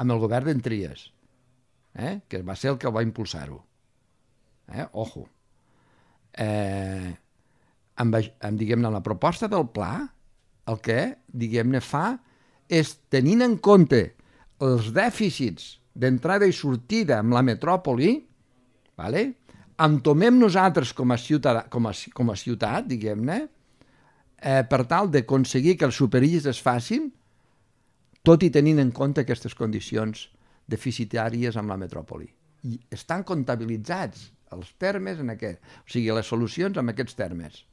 Amb 0.00 0.14
el 0.14 0.22
govern 0.22 0.48
d'en 0.50 0.62
Tries, 0.62 1.08
eh? 1.94 2.16
que 2.28 2.42
va 2.46 2.56
ser 2.58 2.72
el 2.72 2.80
que 2.82 2.90
va 2.90 3.04
impulsar-ho. 3.06 3.60
Eh? 4.72 4.86
Ojo. 4.92 5.26
Eh, 6.34 7.12
amb, 8.02 8.18
amb 8.18 8.58
diguem-ne, 8.58 8.90
la 8.90 9.04
proposta 9.06 9.50
del 9.50 9.68
pla, 9.74 9.92
el 10.70 10.80
que, 10.82 10.98
diguem-ne, 11.28 11.82
fa 11.84 12.16
és, 12.66 12.96
tenint 13.12 13.44
en 13.44 13.58
compte 13.62 14.02
els 14.64 14.90
dèficits 14.96 15.74
d'entrada 15.94 16.48
i 16.48 16.54
sortida 16.56 17.20
amb 17.20 17.36
la 17.36 17.44
metròpoli, 17.46 18.16
vale? 18.98 19.26
entomem 19.84 20.36
nosaltres 20.38 20.92
com 20.94 21.10
a 21.10 21.18
ciutat, 21.18 21.66
com 21.70 21.88
a, 21.90 21.92
com 22.14 22.30
a 22.30 22.36
ciutat 22.38 22.86
diguem-ne, 22.86 23.40
eh, 24.44 24.62
per 24.68 24.84
tal 24.90 25.10
d'aconseguir 25.10 25.78
que 25.80 25.88
els 25.88 25.98
superilles 25.98 26.46
es 26.50 26.60
facin, 26.60 27.08
tot 28.24 28.44
i 28.44 28.50
tenint 28.52 28.80
en 28.80 28.92
compte 28.92 29.24
aquestes 29.24 29.56
condicions 29.56 30.28
deficitàries 30.70 31.56
amb 31.60 31.72
la 31.72 31.80
metròpoli. 31.80 32.28
I 32.64 32.78
estan 32.92 33.24
comptabilitzats 33.28 34.30
els 34.54 34.70
termes 34.80 35.20
en 35.20 35.32
aquest. 35.34 35.60
O 35.84 35.90
sigui, 35.92 36.12
les 36.14 36.28
solucions 36.28 36.78
amb 36.80 36.92
aquests 36.92 37.16
termes. 37.18 37.64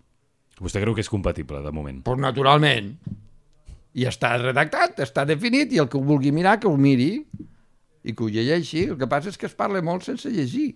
Vostè 0.60 0.82
creu 0.84 0.96
que 0.96 1.04
és 1.04 1.12
compatible, 1.12 1.62
de 1.64 1.72
moment? 1.74 2.02
Pues 2.06 2.20
naturalment. 2.20 2.92
I 3.96 4.08
està 4.08 4.34
redactat, 4.40 5.00
està 5.04 5.24
definit, 5.28 5.72
i 5.72 5.80
el 5.84 5.88
que 5.92 6.00
ho 6.00 6.04
vulgui 6.04 6.32
mirar, 6.36 6.58
que 6.60 6.70
ho 6.70 6.76
miri 6.80 7.14
i 8.04 8.14
que 8.16 8.24
ho 8.24 8.30
llegeixi. 8.32 8.90
El 8.92 9.00
que 9.00 9.08
passa 9.12 9.32
és 9.32 9.40
que 9.40 9.48
es 9.48 9.56
parla 9.58 9.84
molt 9.84 10.08
sense 10.08 10.32
llegir. 10.32 10.74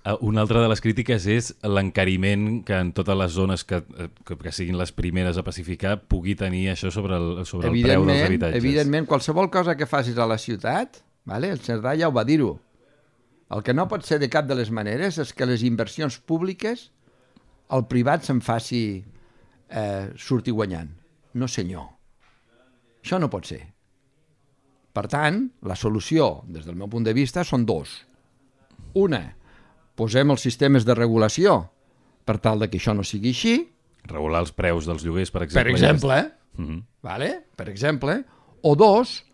Uh, 0.00 0.16
una 0.24 0.40
altra 0.40 0.62
de 0.62 0.68
les 0.72 0.80
crítiques 0.80 1.26
és 1.28 1.50
l'encariment 1.60 2.62
que 2.64 2.78
en 2.86 2.94
totes 2.96 3.18
les 3.20 3.34
zones 3.34 3.66
que, 3.68 3.82
eh, 4.00 4.06
que, 4.24 4.38
que 4.40 4.52
siguin 4.56 4.78
les 4.80 4.94
primeres 4.96 5.36
a 5.36 5.44
pacificar 5.44 5.98
pugui 6.08 6.32
tenir 6.40 6.70
això 6.72 6.88
sobre 6.94 7.18
el, 7.20 7.42
sobre 7.44 7.68
el 7.68 7.82
preu 7.84 8.06
dels 8.08 8.24
habitatges. 8.24 8.56
Evidentment, 8.62 9.04
qualsevol 9.10 9.50
cosa 9.52 9.76
que 9.76 9.88
facis 9.90 10.16
a 10.16 10.24
la 10.30 10.38
ciutat, 10.40 11.02
vale? 11.28 11.50
el 11.52 11.60
Cerdà 11.60 11.92
ja 12.00 12.08
ho 12.08 12.16
va 12.16 12.24
dir-ho, 12.24 12.54
el 13.50 13.64
que 13.66 13.74
no 13.74 13.88
pot 13.90 14.06
ser 14.06 14.20
de 14.22 14.30
cap 14.32 14.48
de 14.48 14.56
les 14.56 14.70
maneres 14.72 15.18
és 15.20 15.34
que 15.36 15.48
les 15.48 15.66
inversions 15.66 16.16
públiques 16.22 16.88
el 17.74 17.84
privat 17.90 18.24
se'n 18.26 18.40
faci 18.42 18.82
eh, 19.00 20.06
sortir 20.18 20.54
guanyant. 20.54 20.90
No 21.34 21.46
senyor. 21.50 21.86
Això 23.02 23.18
no 23.20 23.30
pot 23.30 23.46
ser. 23.50 23.60
Per 24.94 25.04
tant, 25.10 25.44
la 25.66 25.76
solució, 25.78 26.40
des 26.50 26.66
del 26.66 26.78
meu 26.78 26.90
punt 26.90 27.06
de 27.06 27.14
vista, 27.14 27.44
són 27.46 27.66
dos. 27.66 27.92
Una, 28.98 29.22
posem 30.00 30.32
els 30.32 30.44
sistemes 30.46 30.86
de 30.88 30.96
regulació 30.96 31.62
per 32.24 32.38
tal 32.40 32.62
de 32.62 32.70
que 32.70 32.80
això 32.80 32.94
no 32.96 33.04
sigui 33.04 33.34
així. 33.34 33.56
Regular 34.08 34.44
els 34.46 34.52
preus 34.56 34.88
dels 34.88 35.04
lloguers, 35.04 35.32
per 35.32 35.44
exemple. 35.44 35.66
Per 35.66 35.76
exemple, 35.76 36.20
ja 36.20 36.40
uh 36.62 36.64
-huh. 36.64 36.82
vale? 37.02 37.44
per 37.56 37.68
exemple. 37.68 38.24
O 38.62 38.74
dos, 38.76 39.24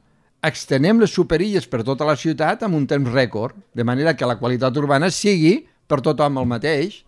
extenem 0.42 1.00
les 1.00 1.10
superilles 1.10 1.66
per 1.66 1.82
tota 1.82 2.04
la 2.04 2.16
ciutat 2.16 2.62
amb 2.62 2.74
un 2.74 2.86
temps 2.86 3.10
rècord, 3.10 3.54
de 3.74 3.84
manera 3.84 4.14
que 4.16 4.26
la 4.26 4.38
qualitat 4.38 4.76
urbana 4.76 5.10
sigui 5.10 5.66
per 5.86 6.00
tothom 6.00 6.38
el 6.38 6.46
mateix. 6.46 7.04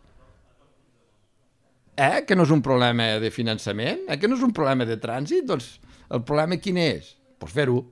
Eh? 1.97 2.25
Que 2.27 2.37
no 2.37 2.43
és 2.43 2.51
un 2.51 2.63
problema 2.63 3.19
de 3.19 3.31
finançament? 3.31 3.99
Eh? 4.09 4.19
Que 4.19 4.29
no 4.29 4.37
és 4.37 4.43
un 4.43 4.53
problema 4.53 4.85
de 4.85 4.97
trànsit? 4.97 5.45
Doncs 5.45 5.81
el 6.11 6.23
problema 6.23 6.57
quin 6.57 6.77
és? 6.77 7.17
Doncs 7.17 7.39
pues 7.39 7.53
fer-ho. 7.53 7.85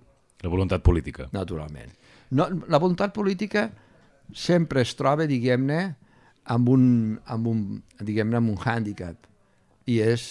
La 0.42 0.48
voluntat 0.48 0.82
política. 0.82 1.28
Naturalment. 1.32 1.92
No, 2.30 2.48
la 2.68 2.78
voluntat 2.78 3.12
política 3.14 3.72
sempre 4.34 4.82
es 4.82 4.94
troba, 4.98 5.26
diguem-ne, 5.28 5.80
amb 6.54 6.68
un, 6.70 6.84
amb 7.26 7.50
un, 7.50 7.62
diguem-ne, 8.00 8.38
amb 8.40 8.52
un 8.54 8.58
hàndicap, 8.62 9.26
i 9.86 10.00
és 10.02 10.26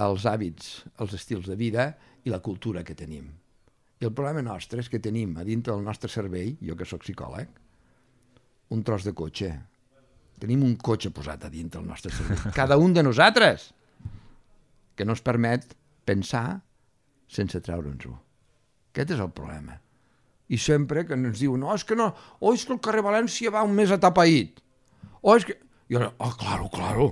els 0.00 0.24
hàbits, 0.28 0.84
els 1.00 1.16
estils 1.16 1.48
de 1.48 1.56
vida 1.60 1.90
i 2.24 2.32
la 2.32 2.40
cultura 2.44 2.84
que 2.84 2.96
tenim. 2.96 3.26
I 4.00 4.08
el 4.08 4.14
problema 4.16 4.44
nostre 4.44 4.80
és 4.80 4.88
que 4.88 5.00
tenim 5.02 5.34
a 5.36 5.44
dintre 5.44 5.74
del 5.74 5.84
nostre 5.84 6.08
cervell, 6.08 6.54
jo 6.64 6.76
que 6.76 6.88
sóc 6.88 7.04
psicòleg, 7.04 7.50
un 8.72 8.86
tros 8.86 9.04
de 9.04 9.12
cotxe. 9.16 9.50
Tenim 10.40 10.62
un 10.64 10.78
cotxe 10.80 11.10
posat 11.12 11.44
a 11.44 11.52
dintre 11.52 11.80
del 11.82 11.90
nostre 11.90 12.12
cervell. 12.14 12.54
Cada 12.60 12.78
un 12.80 12.96
de 12.96 13.04
nosaltres, 13.04 13.70
que 14.96 15.04
no 15.04 15.16
ens 15.16 15.24
permet 15.24 15.68
pensar 16.08 16.60
sense 17.30 17.60
treure'ns-ho. 17.64 18.16
Aquest 18.90 19.14
és 19.14 19.22
el 19.22 19.30
problema 19.36 19.76
i 20.50 20.58
sempre 20.58 21.04
que 21.06 21.14
ens 21.14 21.38
diu, 21.38 21.54
no, 21.60 21.70
és 21.74 21.86
que 21.86 21.96
no, 21.98 22.10
o 22.40 22.54
és 22.56 22.66
que 22.66 22.74
el 22.74 22.82
carrer 22.82 23.04
València 23.06 23.52
va 23.54 23.62
un 23.66 23.76
mes 23.76 23.92
atapeït, 23.94 24.58
o 25.22 25.36
és 25.38 25.46
que... 25.46 25.56
Ara, 25.94 26.12
oh, 26.22 26.32
claro, 26.38 26.68
claro. 26.70 27.06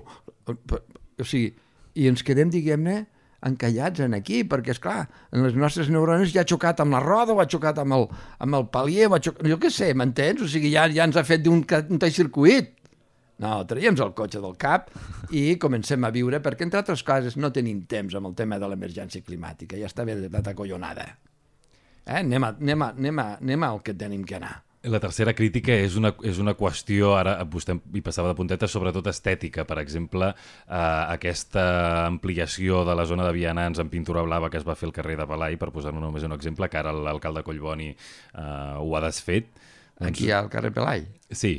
O 0.48 1.27
sigui, 1.27 1.53
i 1.98 2.07
ens 2.11 2.22
quedem, 2.27 2.51
diguem-ne, 2.51 3.01
encallats 3.48 4.03
en 4.03 4.16
aquí, 4.18 4.42
perquè, 4.46 4.74
és 4.74 4.81
clar, 4.83 5.05
en 5.35 5.44
les 5.46 5.55
nostres 5.59 5.90
neurones 5.92 6.33
ja 6.35 6.42
ha 6.42 6.48
xocat 6.48 6.83
amb 6.83 6.96
la 6.96 7.03
roda, 7.05 7.35
o 7.35 7.42
ha 7.42 7.46
xocat 7.51 7.79
amb 7.83 7.94
el, 7.94 8.09
amb 8.42 8.59
el 8.59 8.66
palier, 8.74 9.07
o 9.11 9.16
ha 9.16 9.22
xocat... 9.22 9.46
Jo 9.51 9.59
què 9.62 9.70
sé, 9.74 9.92
m'entens? 9.98 10.42
O 10.42 10.51
sigui, 10.51 10.72
ja, 10.74 10.88
ja 10.94 11.07
ens 11.07 11.18
ha 11.18 11.27
fet 11.27 11.46
un, 11.51 11.62
un 11.62 12.05
circuit. 12.14 12.74
No, 13.38 13.61
traiem 13.70 13.94
el 14.03 14.14
cotxe 14.18 14.40
del 14.42 14.57
cap 14.59 14.88
i 15.31 15.53
comencem 15.62 16.03
a 16.03 16.11
viure, 16.14 16.42
perquè, 16.42 16.66
entre 16.66 16.83
altres 16.83 17.05
coses, 17.07 17.38
no 17.38 17.53
tenim 17.55 17.85
temps 17.87 18.16
amb 18.18 18.33
el 18.33 18.35
tema 18.38 18.59
de 18.59 18.70
l'emergència 18.70 19.22
climàtica. 19.22 19.79
Ja 19.79 19.87
està 19.87 20.07
bé 20.07 20.18
de 20.18 20.55
collonada. 20.59 21.07
Eh? 22.09 22.23
Anem, 22.23 22.44
a, 22.44 22.55
anem, 22.57 22.83
a, 22.83 22.88
anem, 22.97 23.21
a, 23.21 23.29
anem 23.37 23.68
al 23.68 23.85
que 23.85 23.94
tenim 23.94 24.25
que 24.25 24.38
anar. 24.38 24.57
La 24.88 25.01
tercera 25.03 25.33
crítica 25.35 25.75
és 25.75 25.97
una, 25.99 26.12
és 26.23 26.38
una 26.38 26.55
qüestió, 26.57 27.11
ara 27.18 27.35
vostè 27.51 27.75
hi 27.99 28.03
passava 28.05 28.31
de 28.31 28.37
punteta, 28.38 28.68
sobretot 28.71 29.09
estètica. 29.11 29.64
Per 29.66 29.81
exemple, 29.83 30.29
eh, 30.31 30.77
aquesta 30.79 31.64
ampliació 32.07 32.85
de 32.87 32.94
la 32.97 33.05
zona 33.11 33.27
de 33.27 33.35
vianants 33.35 33.83
en 33.83 33.90
pintura 33.90 34.23
blava 34.23 34.49
que 34.53 34.61
es 34.61 34.66
va 34.66 34.77
fer 34.79 34.87
al 34.88 34.94
carrer 34.94 35.16
de 35.18 35.27
Balai, 35.29 35.59
per 35.59 35.73
posar 35.75 35.92
només 35.92 36.25
un 36.25 36.37
exemple, 36.37 36.68
que 36.71 36.79
ara 36.79 36.92
l'alcalde 36.94 37.42
Collboni 37.42 37.90
eh, 37.90 38.44
ho 38.79 38.94
ha 38.94 39.03
desfet. 39.05 39.51
Doncs, 39.99 40.12
Aquí 40.12 40.31
al 40.31 40.49
carrer 40.53 40.71
Pelai? 40.77 41.03
Sí, 41.35 41.57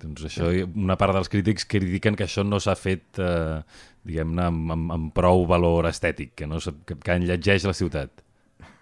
doncs 0.00 0.28
això, 0.30 0.52
una 0.70 0.96
part 0.96 1.18
dels 1.18 1.28
crítics 1.28 1.66
critiquen 1.68 2.14
que 2.16 2.28
això 2.28 2.46
no 2.46 2.62
s'ha 2.62 2.76
fet, 2.78 3.18
eh, 3.18 3.58
diguem-ne, 4.06 4.46
amb, 4.46 4.70
amb, 4.76 4.94
amb 4.94 5.10
prou 5.16 5.42
valor 5.50 5.90
estètic, 5.90 6.36
que, 6.38 6.48
no, 6.48 6.62
que, 6.86 6.96
que 7.02 7.18
enlletgeix 7.18 7.66
la 7.66 7.74
ciutat. 7.76 8.24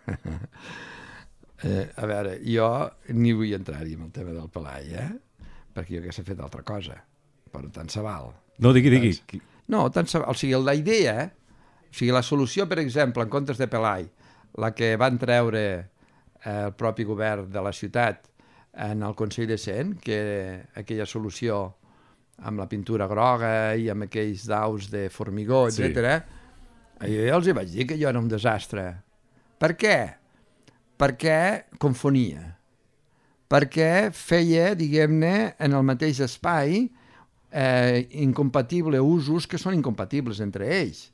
Eh, 1.63 1.89
a 1.97 2.07
veure, 2.07 2.37
jo 2.47 2.69
ni 3.19 3.33
vull 3.35 3.57
entrar-hi 3.57 3.97
amb 3.99 4.09
el 4.09 4.13
tema 4.15 4.35
del 4.35 4.51
Pelai, 4.55 4.93
eh? 4.95 5.09
Perquè 5.75 5.99
jo 5.99 6.05
que 6.05 6.15
s'ha 6.15 6.27
fet 6.27 6.41
altra 6.41 6.63
cosa. 6.67 6.99
Però 7.51 7.71
tant 7.75 7.91
se 7.91 8.03
val. 8.05 8.31
No, 8.63 8.73
digui, 8.75 8.93
digui. 8.95 9.13
Doncs, 9.17 9.45
no, 9.75 9.83
tant 9.95 10.11
se 10.11 10.21
val. 10.23 10.31
O 10.31 10.39
sigui, 10.39 10.55
la 10.63 10.77
idea, 10.79 11.27
o 11.27 11.91
sigui, 11.91 12.13
la 12.15 12.23
solució, 12.23 12.69
per 12.71 12.79
exemple, 12.83 13.25
en 13.25 13.33
comptes 13.33 13.59
de 13.59 13.69
Pelai, 13.71 14.07
la 14.59 14.73
que 14.75 14.95
van 15.01 15.19
treure 15.19 15.65
eh, 15.75 16.55
el 16.55 16.75
propi 16.79 17.07
govern 17.09 17.51
de 17.51 17.63
la 17.65 17.75
ciutat 17.75 18.29
en 18.79 19.03
el 19.03 19.17
Consell 19.19 19.49
de 19.51 19.59
Cent, 19.59 19.97
que 20.03 20.21
aquella 20.79 21.07
solució 21.07 21.61
amb 22.47 22.61
la 22.63 22.69
pintura 22.71 23.09
groga 23.11 23.75
i 23.75 23.89
amb 23.91 24.07
aquells 24.07 24.47
daus 24.47 24.87
de 24.93 25.09
formigó, 25.11 25.67
etc. 25.67 26.23
Sí. 27.03 27.17
Jo 27.17 27.39
els 27.39 27.49
hi 27.51 27.55
vaig 27.55 27.73
dir 27.75 27.87
que 27.91 27.99
jo 27.99 28.09
era 28.11 28.23
un 28.23 28.31
desastre. 28.31 28.87
Per 29.59 29.73
què? 29.79 29.99
Perquè 30.99 31.69
confonia, 31.81 32.55
perquè 33.49 34.11
feia, 34.15 34.73
diguem-ne, 34.79 35.55
en 35.59 35.77
el 35.79 35.87
mateix 35.87 36.21
espai 36.27 36.83
eh, 37.51 38.09
incompatible 38.25 39.01
usos 39.01 39.47
que 39.49 39.61
són 39.61 39.79
incompatibles 39.79 40.43
entre 40.45 40.69
ells. 40.81 41.07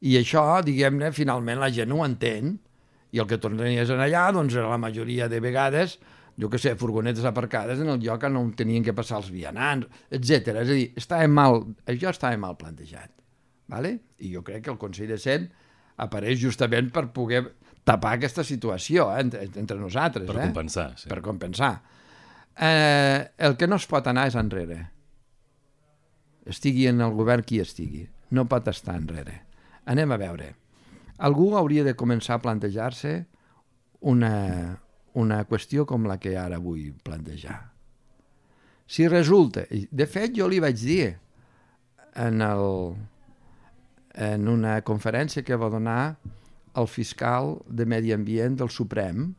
I 0.00 0.14
això, 0.20 0.62
diguem-ne, 0.64 1.10
finalment 1.12 1.60
la 1.60 1.72
gent 1.74 1.92
ho 1.92 2.04
entén, 2.06 2.56
i 3.10 3.20
el 3.20 3.26
que 3.28 3.40
tornaries 3.42 3.90
en 3.90 4.00
allà, 4.04 4.28
doncs, 4.36 4.54
era 4.54 4.70
la 4.70 4.80
majoria 4.80 5.28
de 5.28 5.40
vegades, 5.42 5.98
jo 6.38 6.48
que 6.48 6.60
sé, 6.62 6.76
furgonetes 6.78 7.26
aparcades 7.26 7.80
en 7.82 7.90
el 7.90 8.02
lloc 8.04 8.24
on 8.28 8.36
no 8.36 8.44
tenien 8.56 8.84
que 8.86 8.94
passar 8.94 9.18
els 9.18 9.32
vianants, 9.34 9.88
etc. 10.14 10.60
És 10.62 10.68
a 10.68 10.74
dir, 10.74 10.90
estava 10.96 11.26
mal, 11.26 11.64
això 11.90 12.12
estava 12.14 12.38
mal 12.38 12.54
plantejat. 12.60 13.10
¿vale? 13.68 14.00
I 14.18 14.32
jo 14.34 14.42
crec 14.42 14.64
que 14.64 14.72
el 14.72 14.80
Consell 14.80 15.12
de 15.12 15.18
Cent 15.22 15.46
apareix 16.02 16.40
justament 16.40 16.90
per 16.94 17.08
poder 17.14 17.44
tapar 17.88 18.16
aquesta 18.18 18.44
situació 18.44 19.08
eh, 19.14 19.22
entre, 19.24 19.46
entre 19.60 19.78
nosaltres. 19.80 20.28
Per 20.28 20.36
eh? 20.36 20.44
compensar, 20.44 20.92
sí. 21.00 21.08
Per 21.10 21.20
compensar. 21.24 21.72
Eh, 22.58 23.20
el 23.48 23.56
que 23.56 23.68
no 23.70 23.78
es 23.80 23.86
pot 23.88 24.06
anar 24.10 24.28
és 24.28 24.36
enrere. 24.38 24.80
Estigui 26.48 26.88
en 26.90 27.02
el 27.04 27.14
govern 27.16 27.44
qui 27.46 27.62
estigui. 27.64 28.04
No 28.34 28.44
pot 28.48 28.68
estar 28.72 28.96
enrere. 28.98 29.42
Anem 29.88 30.12
a 30.12 30.20
veure. 30.20 30.52
Algú 31.24 31.52
hauria 31.58 31.84
de 31.86 31.96
començar 31.98 32.36
a 32.36 32.42
plantejar-se 32.44 33.14
una, 34.06 34.32
una 35.18 35.42
qüestió 35.48 35.86
com 35.88 36.06
la 36.06 36.18
que 36.22 36.36
ara 36.38 36.60
vull 36.62 36.92
plantejar. 37.04 37.58
Si 38.88 39.08
resulta... 39.10 39.66
De 39.68 40.06
fet, 40.08 40.32
jo 40.36 40.46
li 40.48 40.60
vaig 40.64 40.78
dir 40.80 41.16
en, 42.16 42.40
el, 42.44 42.94
en 44.28 44.48
una 44.48 44.78
conferència 44.86 45.44
que 45.44 45.58
va 45.58 45.68
donar 45.72 46.00
el 46.78 46.86
fiscal 46.86 47.56
de 47.66 47.86
Medi 47.86 48.12
Ambient 48.14 48.58
del 48.58 48.70
Suprem, 48.70 49.32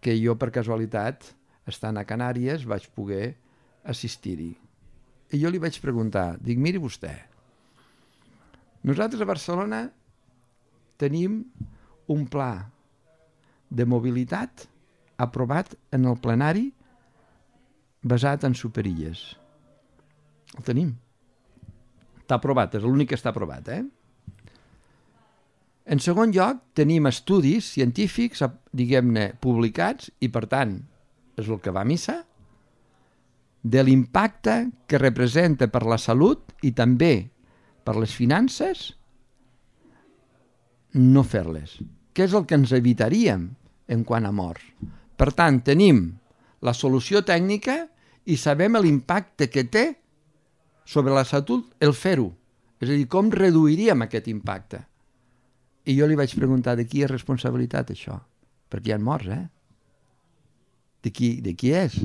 que 0.00 0.14
jo 0.20 0.36
per 0.38 0.52
casualitat, 0.54 1.32
estant 1.66 1.98
a 1.98 2.06
Canàries, 2.06 2.66
vaig 2.68 2.86
poder 2.94 3.34
assistir-hi. 3.86 4.52
I 5.34 5.40
jo 5.42 5.50
li 5.50 5.58
vaig 5.62 5.78
preguntar, 5.82 6.36
dic, 6.38 6.60
miri 6.62 6.78
vostè, 6.78 7.14
nosaltres 8.86 9.22
a 9.22 9.26
Barcelona 9.26 9.80
tenim 11.00 11.40
un 12.12 12.22
pla 12.30 12.68
de 13.68 13.84
mobilitat 13.84 14.68
aprovat 15.18 15.74
en 15.90 16.06
el 16.06 16.20
plenari 16.22 16.68
basat 18.06 18.46
en 18.46 18.54
superilles. 18.54 19.32
El 20.54 20.62
tenim. 20.62 20.94
Està 22.22 22.38
aprovat, 22.38 22.76
és 22.78 22.86
l'únic 22.86 23.10
que 23.10 23.18
està 23.18 23.32
aprovat, 23.32 23.66
eh? 23.74 23.82
En 25.86 26.02
segon 26.02 26.32
lloc, 26.34 26.64
tenim 26.74 27.06
estudis 27.06 27.68
científics, 27.76 28.42
diguem-ne, 28.74 29.28
publicats, 29.38 30.10
i 30.18 30.28
per 30.34 30.46
tant, 30.50 30.80
és 31.38 31.46
el 31.46 31.60
que 31.62 31.74
va 31.74 31.84
a 31.84 31.88
missa, 31.88 32.24
de 33.66 33.82
l'impacte 33.82 34.56
que 34.86 34.98
representa 34.98 35.68
per 35.70 35.82
la 35.86 35.98
salut 35.98 36.54
i 36.66 36.72
també 36.74 37.28
per 37.86 37.96
les 37.98 38.14
finances 38.14 38.92
no 40.94 41.22
fer-les. 41.26 41.78
Què 42.14 42.26
és 42.26 42.34
el 42.34 42.46
que 42.46 42.58
ens 42.58 42.74
evitaríem 42.74 43.48
en 43.92 44.04
quant 44.06 44.26
a 44.26 44.32
morts? 44.34 44.64
Per 45.16 45.30
tant, 45.34 45.60
tenim 45.66 46.06
la 46.66 46.74
solució 46.74 47.22
tècnica 47.26 47.84
i 48.26 48.38
sabem 48.40 48.78
l'impacte 48.78 49.50
que 49.50 49.66
té 49.70 49.86
sobre 50.86 51.14
la 51.14 51.26
salut 51.26 51.74
el 51.82 51.94
fer-ho. 51.94 52.30
És 52.80 52.90
a 52.90 52.94
dir, 52.94 53.06
com 53.10 53.30
reduiríem 53.32 54.02
aquest 54.06 54.28
impacte? 54.30 54.82
I 55.86 55.94
jo 55.94 56.06
li 56.10 56.18
vaig 56.18 56.32
preguntar 56.34 56.74
de 56.78 56.86
qui 56.88 57.04
és 57.06 57.10
responsabilitat 57.10 57.92
això? 57.94 58.18
Perquè 58.72 58.90
hi 58.90 58.96
ha 58.96 59.02
morts, 59.02 59.30
eh? 59.30 59.44
De 61.06 61.12
qui, 61.14 61.36
de 61.44 61.54
qui 61.54 61.70
és? 61.78 62.00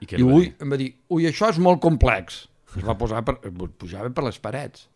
I 0.00 0.06
què 0.06 0.20
I 0.20 0.24
ui, 0.24 0.44
dir? 0.46 0.52
em 0.62 0.70
va 0.72 0.78
dir, 0.80 0.92
ui, 1.10 1.26
això 1.28 1.50
és 1.50 1.58
molt 1.62 1.82
complex. 1.82 2.44
Es 2.78 2.86
va 2.86 2.94
posar 2.98 3.24
per, 3.26 3.36
pujava 3.80 4.12
per 4.14 4.24
les 4.28 4.38
parets. 4.42 4.86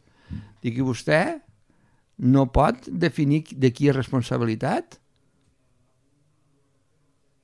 Dic, 0.63 0.79
i 0.79 0.85
vostè 0.87 1.21
no 2.23 2.47
pot 2.55 2.87
definir 2.87 3.43
de 3.51 3.73
qui 3.75 3.91
és 3.91 3.97
responsabilitat? 3.97 5.01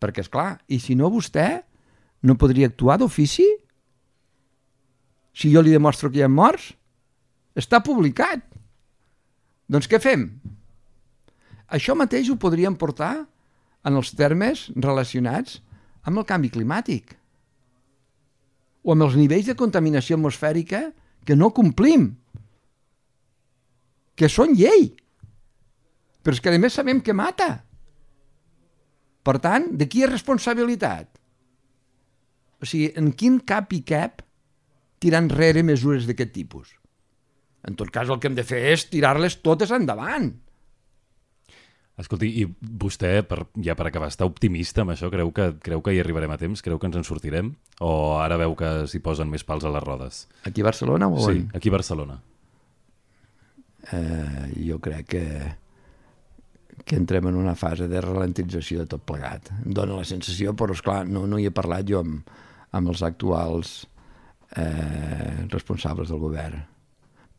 Perquè, 0.01 0.23
és 0.23 0.31
clar, 0.33 0.55
i 0.71 0.79
si 0.81 0.95
no 0.97 1.11
vostè 1.13 1.49
no 2.25 2.39
podria 2.41 2.71
actuar 2.71 3.01
d'ofici? 3.01 3.49
Si 5.35 5.51
jo 5.53 5.63
li 5.65 5.75
demostro 5.75 6.11
que 6.13 6.23
hi 6.23 6.25
ha 6.25 6.31
morts? 6.31 6.71
Està 7.59 7.83
publicat. 7.85 8.47
Doncs 9.71 9.87
què 9.87 10.01
fem? 10.03 10.27
Això 11.71 11.95
mateix 11.95 12.31
ho 12.31 12.39
podríem 12.43 12.75
portar 12.75 13.13
en 13.87 13.97
els 13.97 14.11
termes 14.19 14.67
relacionats 14.75 15.61
amb 16.03 16.19
el 16.19 16.27
canvi 16.27 16.51
climàtic 16.51 17.15
o 18.83 18.95
amb 18.95 19.07
els 19.07 19.17
nivells 19.19 19.47
de 19.47 19.57
contaminació 19.61 20.17
atmosfèrica 20.17 20.89
que 21.29 21.37
no 21.37 21.53
complim, 21.55 22.09
que 24.17 24.29
són 24.29 24.57
llei, 24.57 24.89
però 26.25 26.35
és 26.35 26.41
que 26.43 26.53
a 26.53 26.61
més 26.61 26.77
sabem 26.77 27.01
que 27.05 27.15
mata. 27.17 27.51
Per 29.23 29.37
tant, 29.45 29.69
de 29.77 29.87
qui 29.89 30.03
és 30.05 30.11
responsabilitat? 30.11 31.13
O 32.61 32.69
sigui, 32.69 32.91
en 32.97 33.13
quin 33.13 33.39
cap 33.45 33.73
i 33.77 33.83
cap 33.85 34.25
tirar 35.01 35.23
enrere 35.25 35.63
mesures 35.65 36.09
d'aquest 36.09 36.33
tipus? 36.35 36.80
En 37.69 37.75
tot 37.77 37.91
cas, 37.93 38.09
el 38.09 38.19
que 38.21 38.29
hem 38.31 38.37
de 38.39 38.45
fer 38.47 38.61
és 38.73 38.87
tirar-les 38.89 39.37
totes 39.45 39.71
endavant. 39.77 40.31
Escolti, 42.01 42.31
i 42.41 42.47
vostè, 42.81 43.21
per, 43.29 43.43
ja 43.61 43.75
per 43.77 43.85
acabar, 43.91 44.09
està 44.09 44.25
optimista 44.25 44.81
amb 44.81 44.95
això? 44.95 45.11
Creu 45.13 45.29
que, 45.37 45.51
creu 45.61 45.83
que 45.85 45.93
hi 45.93 45.99
arribarem 46.01 46.33
a 46.33 46.39
temps? 46.41 46.63
Creu 46.65 46.79
que 46.81 46.89
ens 46.89 46.97
en 46.97 47.05
sortirem? 47.05 47.51
O 47.85 48.17
ara 48.17 48.39
veu 48.41 48.55
que 48.57 48.71
s'hi 48.89 49.03
posen 49.05 49.29
més 49.29 49.45
pals 49.45 49.67
a 49.69 49.73
les 49.75 49.85
rodes? 49.85 50.23
Aquí 50.49 50.65
a 50.65 50.71
Barcelona 50.71 51.11
o 51.13 51.19
Sí, 51.21 51.43
on? 51.43 51.51
aquí 51.53 51.69
a 51.69 51.73
Barcelona. 51.77 52.17
eh, 53.93 54.53
jo 54.69 54.79
crec 54.81 55.07
que, 55.09 55.25
que 56.85 56.97
entrem 56.97 57.27
en 57.29 57.37
una 57.37 57.55
fase 57.57 57.89
de 57.89 58.01
ralentització 58.01 58.81
de 58.81 58.87
tot 58.97 59.05
plegat. 59.05 59.51
Em 59.65 59.73
dóna 59.77 59.97
la 60.01 60.05
sensació, 60.09 60.55
però 60.57 60.73
és 60.77 60.83
clar, 60.85 61.03
no, 61.09 61.27
no 61.27 61.39
hi 61.41 61.47
he 61.49 61.53
parlat 61.55 61.85
jo 61.89 62.01
amb, 62.01 62.29
amb 62.73 62.93
els 62.93 63.03
actuals 63.03 63.87
eh, 64.57 65.47
responsables 65.53 66.09
del 66.13 66.21
govern. 66.23 66.65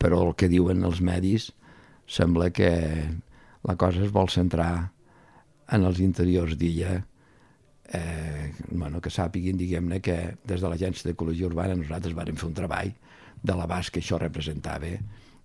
Però 0.02 0.24
el 0.28 0.34
que 0.36 0.50
diuen 0.50 0.84
els 0.88 1.00
medis 1.06 1.52
sembla 2.10 2.50
que 2.50 2.72
la 3.68 3.76
cosa 3.78 4.02
es 4.04 4.12
vol 4.12 4.30
centrar 4.34 4.90
en 5.72 5.86
els 5.88 6.00
interiors 6.02 6.58
d'illa 6.58 6.96
eh, 7.94 8.52
bueno, 8.72 9.00
que 9.02 9.12
sàpiguin, 9.14 9.58
diguem-ne, 9.60 10.00
que 10.04 10.16
des 10.48 10.62
de 10.64 10.68
l'Agència 10.72 11.08
d'Ecologia 11.10 11.48
Urbana 11.48 11.76
nosaltres 11.78 12.16
vàrem 12.18 12.36
fer 12.40 12.48
un 12.50 12.56
treball 12.58 12.92
de 13.42 13.56
l'abast 13.58 13.92
que 13.94 14.02
això 14.02 14.18
representava 14.22 14.90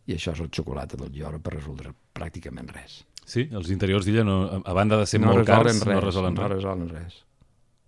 i 0.06 0.14
això 0.14 0.32
és 0.32 0.40
el 0.40 0.50
xocolata 0.54 0.96
del 0.96 1.12
lloro 1.12 1.40
per 1.42 1.56
resoldre 1.56 1.92
pràcticament 2.14 2.68
res. 2.72 3.00
Sí, 3.26 3.48
els 3.50 3.70
interiors 3.74 4.06
d'illa, 4.06 4.22
no, 4.24 4.62
a- 4.64 4.72
banda 4.74 4.96
de 5.00 5.06
ser 5.10 5.18
no 5.20 5.32
molt 5.34 5.46
cars, 5.46 5.66
res, 5.66 5.80
no 5.86 6.00
resolen 6.00 6.34
no 6.34 6.46
res. 6.46 6.56
resolen 6.56 6.88
res. 6.94 7.16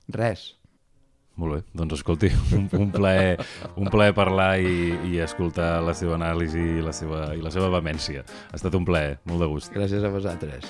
Res. 0.08 0.46
Molt 1.38 1.54
bé, 1.54 1.60
doncs 1.78 1.94
escolti, 2.00 2.32
un, 2.56 2.66
un, 2.74 2.88
plaer, 2.90 3.38
un 3.78 3.86
plaer 3.92 4.14
parlar 4.16 4.58
i, 4.58 4.90
i 5.06 5.20
escoltar 5.22 5.78
la 5.86 5.94
seva 5.94 6.16
anàlisi 6.18 6.62
i 6.78 6.84
la 6.84 6.92
seva, 6.96 7.28
i 7.38 7.40
la 7.44 7.52
seva 7.54 7.70
vehemència. 7.76 8.24
Ha 8.50 8.58
estat 8.58 8.74
un 8.78 8.86
plaer, 8.88 9.18
molt 9.28 9.40
de 9.44 9.50
gust. 9.50 9.72
Gràcies 9.74 10.02
a 10.02 10.10
vosaltres. 10.12 10.66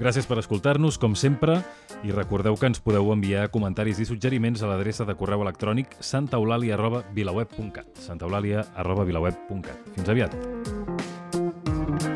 Gràcies 0.00 0.24
per 0.24 0.38
escoltar-nos, 0.40 0.96
com 0.96 1.12
sempre, 1.12 1.58
i 2.00 2.08
recordeu 2.14 2.56
que 2.56 2.64
ens 2.70 2.80
podeu 2.80 3.10
enviar 3.12 3.50
comentaris 3.52 4.00
i 4.00 4.06
suggeriments 4.08 4.62
a 4.64 4.70
l'adreça 4.70 5.04
de 5.04 5.12
correu 5.12 5.44
electrònic 5.44 5.92
santaeulàlia.vilaweb.cat 6.00 8.00
santaeulàlia.vilaweb.cat 8.06 9.92
Fins 9.98 10.08
aviat! 10.08 10.32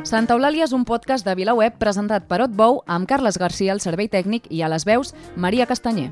Santa 0.04 0.36
Eulàlia 0.36 0.64
és 0.64 0.72
un 0.76 0.84
podcast 0.88 1.24
de 1.28 1.34
VilaWeb 1.36 1.76
presentat 1.80 2.24
per 2.28 2.40
Otbou 2.44 2.82
amb 2.88 3.08
Carles 3.08 3.36
Garcia 3.40 3.72
al 3.72 3.80
servei 3.84 4.08
tècnic 4.12 4.48
i 4.52 4.60
a 4.64 4.68
les 4.72 4.84
veus 4.88 5.12
Maria 5.36 5.68
Castanyer. 5.68 6.10